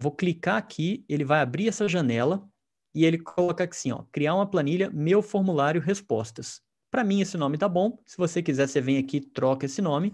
[0.00, 2.44] Vou clicar aqui, ele vai abrir essa janela
[2.92, 6.60] e ele coloca aqui assim, ó, criar uma planilha, meu formulário respostas.
[6.90, 8.02] Para mim esse nome tá bom.
[8.04, 10.12] Se você quiser, você vem aqui, troca esse nome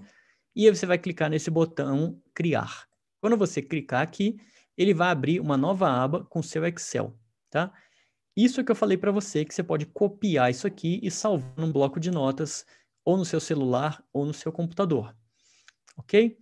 [0.55, 2.86] e aí você vai clicar nesse botão criar.
[3.18, 4.36] Quando você clicar aqui,
[4.76, 7.18] ele vai abrir uma nova aba com seu Excel,
[7.49, 7.72] tá?
[8.36, 11.72] Isso que eu falei para você que você pode copiar isso aqui e salvar num
[11.72, 12.64] bloco de notas
[13.04, 15.14] ou no seu celular ou no seu computador.
[15.96, 16.38] OK?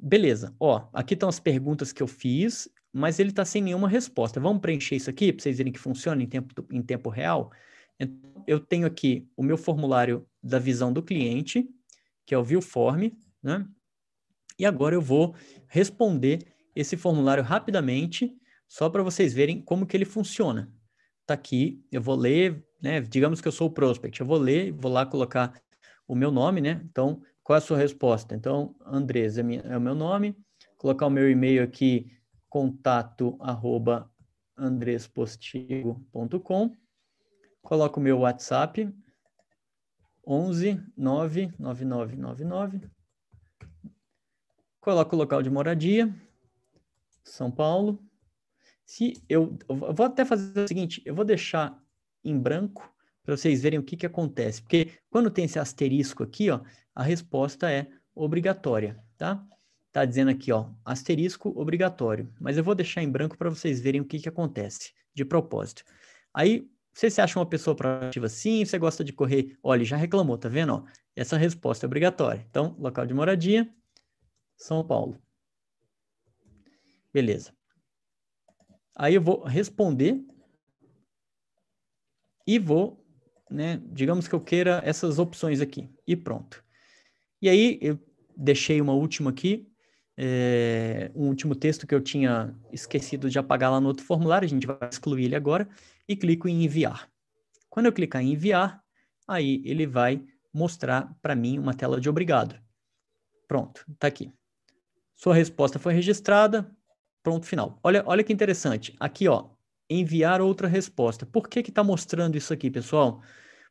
[0.00, 4.40] Beleza, ó, aqui estão as perguntas que eu fiz, mas ele está sem nenhuma resposta.
[4.40, 7.50] Vamos preencher isso aqui para vocês verem que funciona em tempo, em tempo real?
[7.98, 11.68] Então, eu tenho aqui o meu formulário da visão do cliente,
[12.24, 13.10] que é o Viewform,
[13.42, 13.66] né?
[14.58, 15.34] E agora eu vou
[15.66, 18.36] responder esse formulário rapidamente,
[18.68, 20.72] só para vocês verem como que ele funciona.
[21.28, 23.02] Tá aqui, eu vou ler, né?
[23.02, 25.52] Digamos que eu sou o prospect, eu vou ler, vou lá colocar
[26.06, 26.80] o meu nome, né?
[26.90, 28.34] Então, qual é a sua resposta?
[28.34, 30.34] Então, Andrés é, minha, é o meu nome,
[30.78, 32.10] colocar o meu e-mail aqui,
[32.48, 34.10] contato arroba
[34.56, 36.74] andrespostigo.com,
[37.60, 38.90] coloco o meu WhatsApp,
[40.26, 42.88] 11 99999,
[44.80, 46.10] coloco o local de moradia,
[47.22, 48.02] São Paulo.
[48.88, 51.78] Se eu, eu vou até fazer o seguinte, eu vou deixar
[52.24, 52.90] em branco
[53.22, 54.62] para vocês verem o que, que acontece.
[54.62, 56.62] Porque quando tem esse asterisco aqui, ó,
[56.94, 59.46] a resposta é obrigatória, tá?
[59.92, 62.32] Tá dizendo aqui, ó, asterisco obrigatório.
[62.40, 65.84] Mas eu vou deixar em branco para vocês verem o que, que acontece, de propósito.
[66.32, 70.48] Aí, você acha uma pessoa proativa sim, você gosta de correr, olha, já reclamou, tá
[70.48, 70.72] vendo?
[70.72, 70.84] Ó,
[71.14, 72.42] essa resposta é obrigatória.
[72.48, 73.68] Então, local de moradia,
[74.56, 75.20] São Paulo.
[77.12, 77.57] Beleza.
[78.98, 80.20] Aí eu vou responder
[82.46, 83.08] e vou
[83.50, 83.80] né?
[83.86, 86.62] Digamos que eu queira essas opções aqui e pronto.
[87.40, 87.98] E aí eu
[88.36, 89.68] deixei uma última aqui,
[90.16, 94.48] é, um último texto que eu tinha esquecido de apagar lá no outro formulário, a
[94.48, 95.68] gente vai excluir ele agora
[96.08, 97.08] e clico em enviar.
[97.70, 98.82] Quando eu clicar em enviar,
[99.26, 100.22] aí ele vai
[100.52, 102.58] mostrar para mim uma tela de obrigado.
[103.46, 104.32] Pronto, está aqui.
[105.14, 106.70] Sua resposta foi registrada,
[107.28, 107.78] pronto, final.
[107.82, 108.96] Olha, olha que interessante.
[108.98, 109.50] Aqui, ó,
[109.90, 111.26] enviar outra resposta.
[111.26, 113.22] Por que está mostrando isso aqui, pessoal?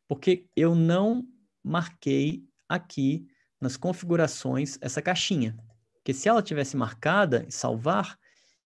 [0.08, 1.28] Porque eu não
[1.64, 3.26] marquei aqui
[3.60, 5.58] nas configurações essa caixinha.
[5.96, 8.16] Porque se ela tivesse marcada e salvar,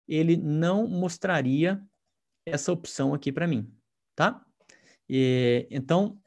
[0.09, 1.81] ele não mostraria
[2.45, 3.73] essa opção aqui para mim,
[4.17, 4.45] tá?
[5.09, 6.21] E, então,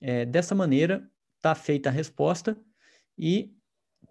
[0.00, 2.58] é, dessa maneira, está feita a resposta
[3.16, 3.54] e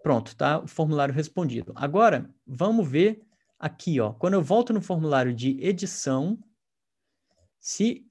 [0.02, 1.74] pronto, tá o formulário respondido.
[1.76, 3.27] Agora, vamos ver
[3.58, 4.12] aqui, ó.
[4.12, 6.38] Quando eu volto no formulário de edição,
[7.60, 8.06] se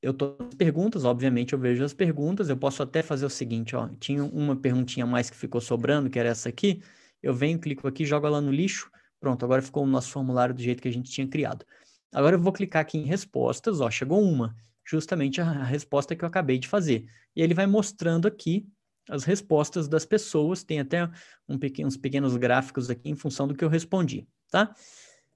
[0.00, 3.74] eu tô nas perguntas, obviamente eu vejo as perguntas, eu posso até fazer o seguinte,
[3.76, 6.82] ó, tinha uma perguntinha mais que ficou sobrando, que era essa aqui,
[7.22, 8.90] eu venho, clico aqui, jogo ela no lixo,
[9.20, 11.64] pronto, agora ficou o nosso formulário do jeito que a gente tinha criado.
[12.12, 16.24] Agora eu vou clicar aqui em respostas, ó, chegou uma, justamente a, a resposta que
[16.24, 17.06] eu acabei de fazer.
[17.34, 18.66] E ele vai mostrando aqui
[19.08, 21.08] as respostas das pessoas, tem até
[21.48, 24.74] um pequeno, uns pequenos gráficos aqui em função do que eu respondi, tá?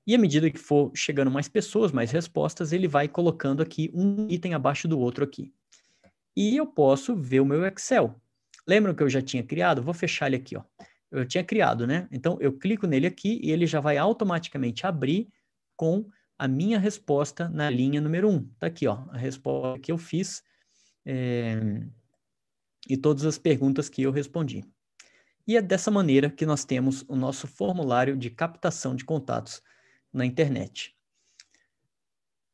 [0.07, 4.29] E à medida que for chegando mais pessoas, mais respostas, ele vai colocando aqui um
[4.31, 5.53] item abaixo do outro aqui.
[6.37, 8.15] E eu posso ver o meu Excel.
[8.69, 9.83] Lembram que eu já tinha criado?
[9.83, 10.63] Vou fechar ele aqui, ó.
[11.11, 12.07] Eu tinha criado, né?
[12.13, 15.29] Então eu clico nele aqui e ele já vai automaticamente abrir
[15.75, 16.09] com
[16.39, 18.45] a minha resposta na linha número 1.
[18.59, 20.43] Tá aqui, ó, a resposta que eu fiz
[21.05, 21.83] é...
[22.89, 24.65] e todas as perguntas que eu respondi.
[25.47, 29.63] E é dessa maneira que nós temos o nosso formulário de captação de contatos
[30.13, 30.97] na internet.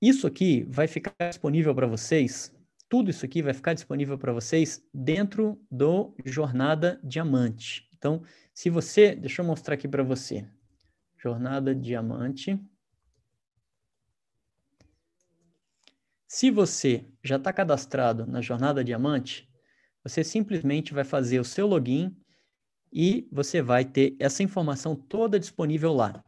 [0.01, 2.53] Isso aqui vai ficar disponível para vocês,
[2.93, 7.88] tudo isso aqui vai ficar disponível para vocês dentro do Jornada Diamante.
[7.97, 8.22] Então,
[8.53, 10.47] se você, deixa eu mostrar aqui para você.
[11.16, 12.61] Jornada Diamante.
[16.28, 19.49] Se você já está cadastrado na Jornada Diamante,
[20.05, 22.14] você simplesmente vai fazer o seu login
[22.93, 26.22] e você vai ter essa informação toda disponível lá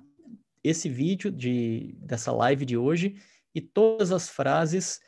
[0.65, 3.17] esse vídeo de, dessa live de hoje
[3.55, 4.99] e todas as frases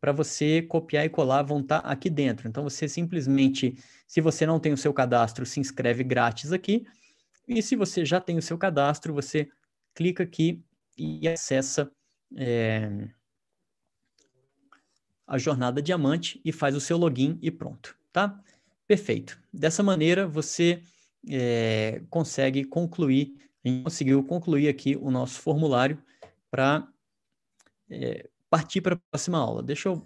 [0.00, 2.48] para você copiar e colar vão estar tá aqui dentro.
[2.48, 3.76] Então, você simplesmente,
[4.08, 6.84] se você não tem o seu cadastro, se inscreve grátis aqui.
[7.46, 9.48] E se você já tem o seu cadastro, você
[9.94, 10.64] clica aqui
[10.96, 11.92] e acessa
[12.36, 13.08] é,
[15.26, 18.40] a jornada diamante e faz o seu login e pronto, tá?
[18.88, 19.40] Perfeito.
[19.52, 20.82] Dessa maneira, você
[21.28, 26.02] é, consegue concluir a gente conseguiu concluir aqui o nosso formulário
[26.50, 26.88] para
[27.88, 29.62] é, partir para a próxima aula.
[29.62, 30.04] Deixa eu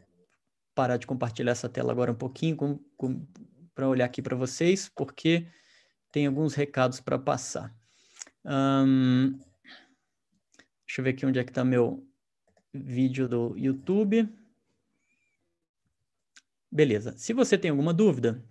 [0.75, 2.79] parar de compartilhar essa tela agora um pouquinho
[3.75, 5.47] para olhar aqui para vocês, porque
[6.13, 7.75] tem alguns recados para passar.
[8.45, 9.39] Um,
[10.87, 12.07] deixa eu ver aqui onde é que está meu
[12.75, 14.29] vídeo do YouTube.
[16.71, 17.17] Beleza.
[17.17, 18.45] Se você tem alguma dúvida,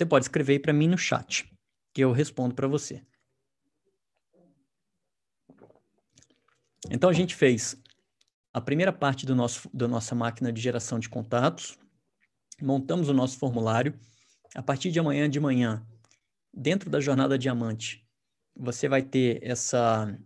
[0.00, 1.46] você pode escrever para mim no chat,
[1.92, 3.02] que eu respondo para você.
[6.90, 7.76] Então a gente fez
[8.50, 11.78] a primeira parte do nosso, da nossa máquina de geração de contatos,
[12.62, 13.98] montamos o nosso formulário.
[14.54, 15.86] A partir de amanhã de manhã,
[16.52, 18.08] dentro da jornada diamante,
[18.56, 20.18] você vai ter essa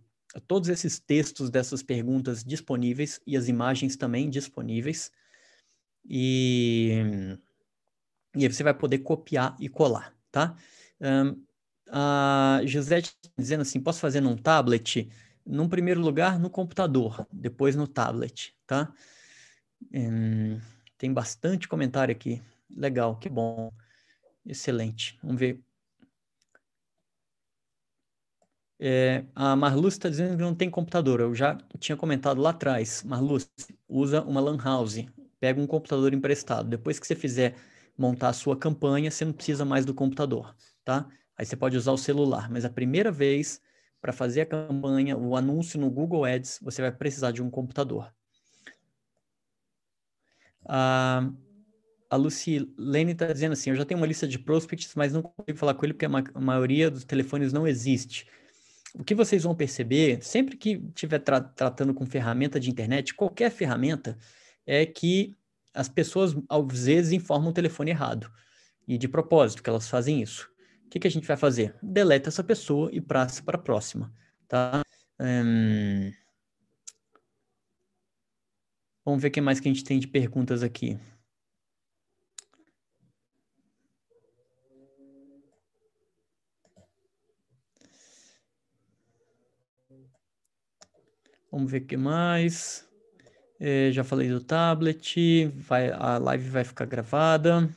[0.47, 5.11] todos esses textos dessas perguntas disponíveis e as imagens também disponíveis.
[6.09, 7.37] E,
[8.35, 10.55] e aí você vai poder copiar e colar, tá?
[11.01, 11.43] Um,
[11.91, 13.07] a Gisele
[13.37, 15.09] dizendo assim, posso fazer num tablet?
[15.45, 18.91] num primeiro lugar no computador, depois no tablet, tá?
[19.93, 20.59] Hum,
[20.97, 22.41] tem bastante comentário aqui.
[22.69, 23.71] Legal, que bom.
[24.45, 25.17] Excelente.
[25.23, 25.63] Vamos ver
[28.79, 31.19] É, a Marluz está dizendo que não tem computador.
[31.21, 33.03] Eu já tinha comentado lá atrás.
[33.03, 33.49] Marluz,
[33.87, 34.97] usa uma LAN house.
[35.39, 36.69] Pega um computador emprestado.
[36.69, 37.55] Depois que você fizer
[37.97, 41.07] montar a sua campanha, você não precisa mais do computador, tá?
[41.37, 42.49] Aí você pode usar o celular.
[42.49, 43.61] Mas a primeira vez,
[44.01, 48.13] para fazer a campanha, o anúncio no Google Ads, você vai precisar de um computador.
[50.67, 51.29] Ah,
[52.09, 55.57] a Lucilene está dizendo assim, eu já tenho uma lista de prospects, mas não consigo
[55.57, 58.27] falar com ele porque a, ma a maioria dos telefones não existe.
[58.93, 63.51] O que vocês vão perceber, sempre que estiver tra tratando com ferramenta de internet, qualquer
[63.51, 64.17] ferramenta,
[64.65, 65.35] é que
[65.75, 68.31] as pessoas, às vezes, informam o telefone errado.
[68.87, 70.49] E de propósito que elas fazem isso.
[70.85, 71.75] O que, que a gente vai fazer?
[71.81, 74.13] Deleta essa pessoa e passa para a próxima,
[74.47, 74.81] tá?
[75.19, 76.11] Hum...
[79.03, 80.97] Vamos ver o que mais que a gente tem de perguntas aqui.
[91.51, 92.84] Vamos ver o que mais.
[93.67, 95.47] É, já falei do tablet.
[95.55, 97.67] Vai, a live vai ficar gravada.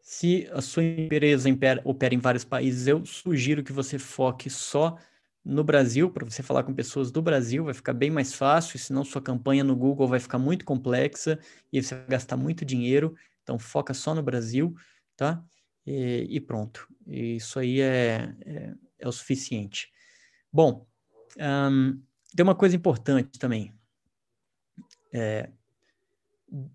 [0.00, 1.48] Se a sua empresa
[1.82, 4.96] opera em vários países, eu sugiro que você foque só
[5.44, 9.04] no Brasil, para você falar com pessoas do Brasil, vai ficar bem mais fácil, senão
[9.04, 11.36] sua campanha no Google vai ficar muito complexa
[11.72, 13.16] e você vai gastar muito dinheiro.
[13.42, 14.72] Então, foca só no Brasil,
[15.16, 15.42] tá?
[15.84, 16.86] E, e pronto.
[17.04, 19.90] Isso aí é, é, é o suficiente.
[20.52, 20.86] Bom,
[21.36, 22.00] um,
[22.38, 23.74] tem uma coisa importante também.
[25.12, 25.50] É,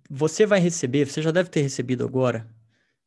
[0.09, 2.53] você vai receber, você já deve ter recebido agora,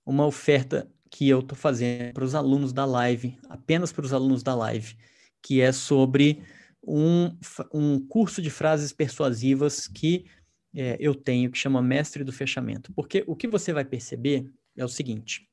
[0.06, 4.42] uma oferta que eu estou fazendo para os alunos da live, apenas para os alunos
[4.42, 4.96] da live,
[5.42, 6.42] que é sobre
[6.82, 7.36] um,
[7.74, 10.24] um curso de frases persuasivas que
[10.74, 12.90] é, eu tenho, que chama Mestre do Fechamento.
[12.94, 15.46] Porque o que você vai perceber é o seguinte: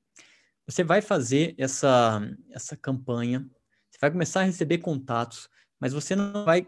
[0.65, 3.45] você vai fazer essa, essa campanha,
[3.91, 5.49] você vai começar a receber contatos,
[5.81, 6.65] mas você não vai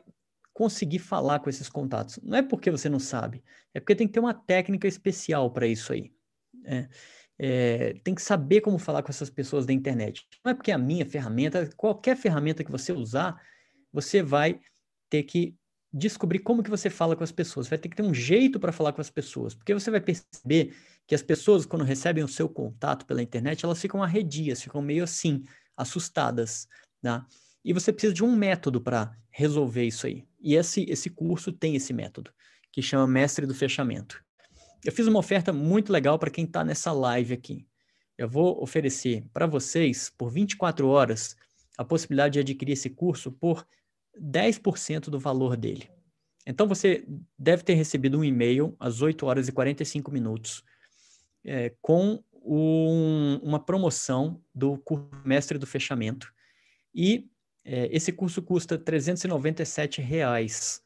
[0.56, 2.18] conseguir falar com esses contatos.
[2.24, 3.44] Não é porque você não sabe,
[3.74, 6.14] é porque tem que ter uma técnica especial para isso aí.
[6.64, 6.88] É,
[7.38, 10.26] é, tem que saber como falar com essas pessoas da internet.
[10.44, 13.36] Não é porque a minha ferramenta, qualquer ferramenta que você usar,
[13.92, 14.62] você vai
[15.10, 15.58] ter que
[15.92, 17.68] descobrir como que você fala com as pessoas.
[17.68, 20.74] Vai ter que ter um jeito para falar com as pessoas, porque você vai perceber
[21.06, 25.04] que as pessoas, quando recebem o seu contato pela internet, elas ficam arredias, ficam meio
[25.04, 25.44] assim,
[25.76, 26.66] assustadas,
[27.04, 27.26] né?
[27.66, 30.24] E você precisa de um método para resolver isso aí.
[30.40, 32.32] E esse, esse curso tem esse método,
[32.72, 34.24] que chama Mestre do Fechamento.
[34.84, 37.66] Eu fiz uma oferta muito legal para quem está nessa live aqui.
[38.16, 41.36] Eu vou oferecer para vocês, por 24 horas,
[41.76, 43.68] a possibilidade de adquirir esse curso por
[44.22, 45.90] 10% do valor dele.
[46.46, 47.04] Então, você
[47.38, 50.64] deve ter recebido um e-mail às 8 horas e 45 minutos
[51.44, 56.32] é, com um, uma promoção do curso Mestre do Fechamento.
[56.94, 57.28] E
[57.66, 60.82] é, esse curso custa 397 reais,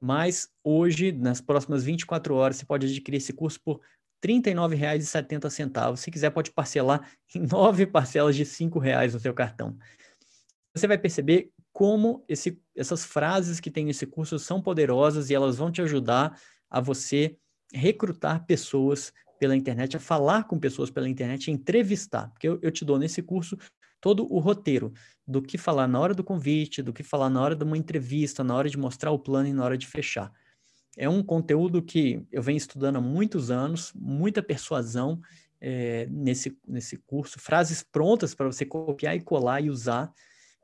[0.00, 3.80] mas hoje, nas próximas 24 horas, você pode adquirir esse curso por
[4.22, 5.96] R$ 39,70.
[5.96, 9.78] Se quiser, pode parcelar em nove parcelas de R$ reais no seu cartão.
[10.74, 15.56] Você vai perceber como esse, essas frases que tem nesse curso são poderosas e elas
[15.56, 16.38] vão te ajudar
[16.68, 17.36] a você
[17.72, 22.28] recrutar pessoas pela internet, a falar com pessoas pela internet, entrevistar.
[22.30, 23.56] Porque eu, eu te dou nesse curso
[24.04, 24.92] todo o roteiro
[25.26, 28.44] do que falar na hora do convite, do que falar na hora de uma entrevista,
[28.44, 30.30] na hora de mostrar o plano e na hora de fechar.
[30.94, 35.22] É um conteúdo que eu venho estudando há muitos anos, muita persuasão
[35.58, 40.12] é, nesse, nesse curso, frases prontas para você copiar e colar e usar.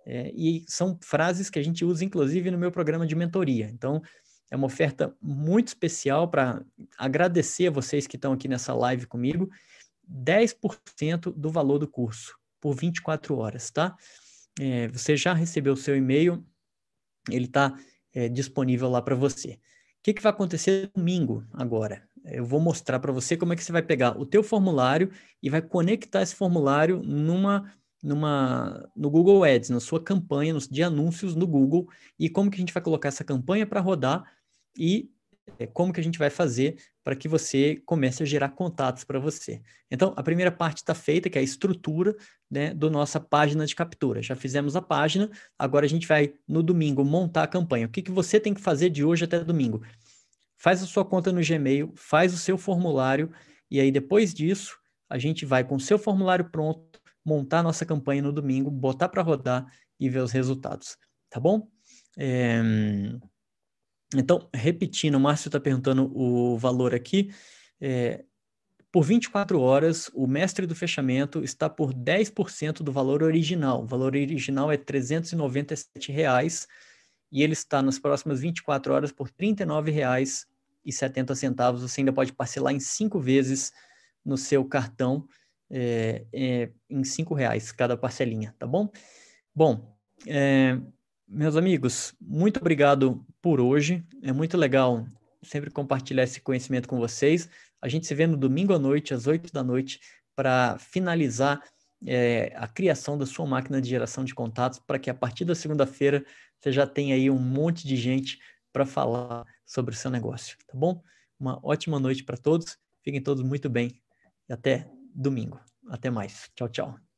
[0.05, 3.71] É, e são frases que a gente usa, inclusive, no meu programa de mentoria.
[3.73, 4.03] Então,
[4.51, 6.63] é uma oferta muito especial para
[6.99, 9.49] agradecer a vocês que estão aqui nessa live comigo.
[10.07, 13.97] 10% do valor do curso por 24 horas, tá?
[14.59, 16.45] É, você já recebeu o seu e-mail,
[17.31, 17.75] ele está
[18.13, 19.53] é, disponível lá para você.
[19.53, 22.09] O que, que vai acontecer domingo agora?
[22.25, 25.11] Eu vou mostrar para você como é que você vai pegar o teu formulário
[25.43, 27.73] e vai conectar esse formulário numa,
[28.03, 31.89] numa, no Google Ads, na sua campanha de anúncios no Google
[32.19, 34.25] e como que a gente vai colocar essa campanha para rodar
[34.77, 35.11] e
[35.59, 39.19] é, como que a gente vai fazer para que você comece a gerar contatos para
[39.19, 39.61] você.
[39.91, 42.15] Então, a primeira parte está feita, que é a estrutura
[42.51, 44.23] né, do nossa página de captura.
[44.23, 47.87] Já fizemos a página, agora a gente vai, no domingo, montar a campanha.
[47.87, 49.83] O que, que você tem que fazer de hoje até domingo?
[50.57, 53.33] Faz a sua conta no Gmail, faz o seu formulário,
[53.71, 54.79] e aí depois disso,
[55.09, 59.09] a gente vai com o seu formulário pronto, montar a nossa campanha no domingo, botar
[59.09, 59.67] para rodar
[59.99, 60.97] e ver os resultados.
[61.29, 61.69] Tá bom?
[62.19, 62.61] É...
[64.17, 67.33] Então, repetindo, o Márcio está perguntando o valor aqui.
[67.81, 68.25] É,
[68.93, 73.85] por 24 horas, o mestre do fechamento está por 10% do valor original.
[73.85, 76.67] O valor original é 397 reais,
[77.31, 81.79] e ele está nas próximas 24 horas por R$ 39,70.
[81.79, 83.73] Você ainda pode parcelar em cinco vezes
[84.25, 85.25] no seu cartão
[85.71, 88.91] é, é, em cinco reais cada parcelinha, tá bom?
[89.55, 89.97] Bom,
[90.27, 90.77] é,
[91.31, 94.05] meus amigos, muito obrigado por hoje.
[94.21, 95.07] É muito legal
[95.43, 97.49] sempre compartilhar esse conhecimento com vocês.
[97.81, 100.01] A gente se vê no domingo à noite, às 8 da noite,
[100.35, 101.63] para finalizar
[102.05, 105.55] é, a criação da sua máquina de geração de contatos, para que a partir da
[105.55, 106.25] segunda-feira
[106.59, 108.39] você já tenha aí um monte de gente
[108.73, 111.03] para falar sobre o seu negócio, tá bom?
[111.39, 114.01] Uma ótima noite para todos, fiquem todos muito bem
[114.49, 115.61] e até domingo.
[115.89, 116.51] Até mais.
[116.55, 117.10] Tchau, tchau.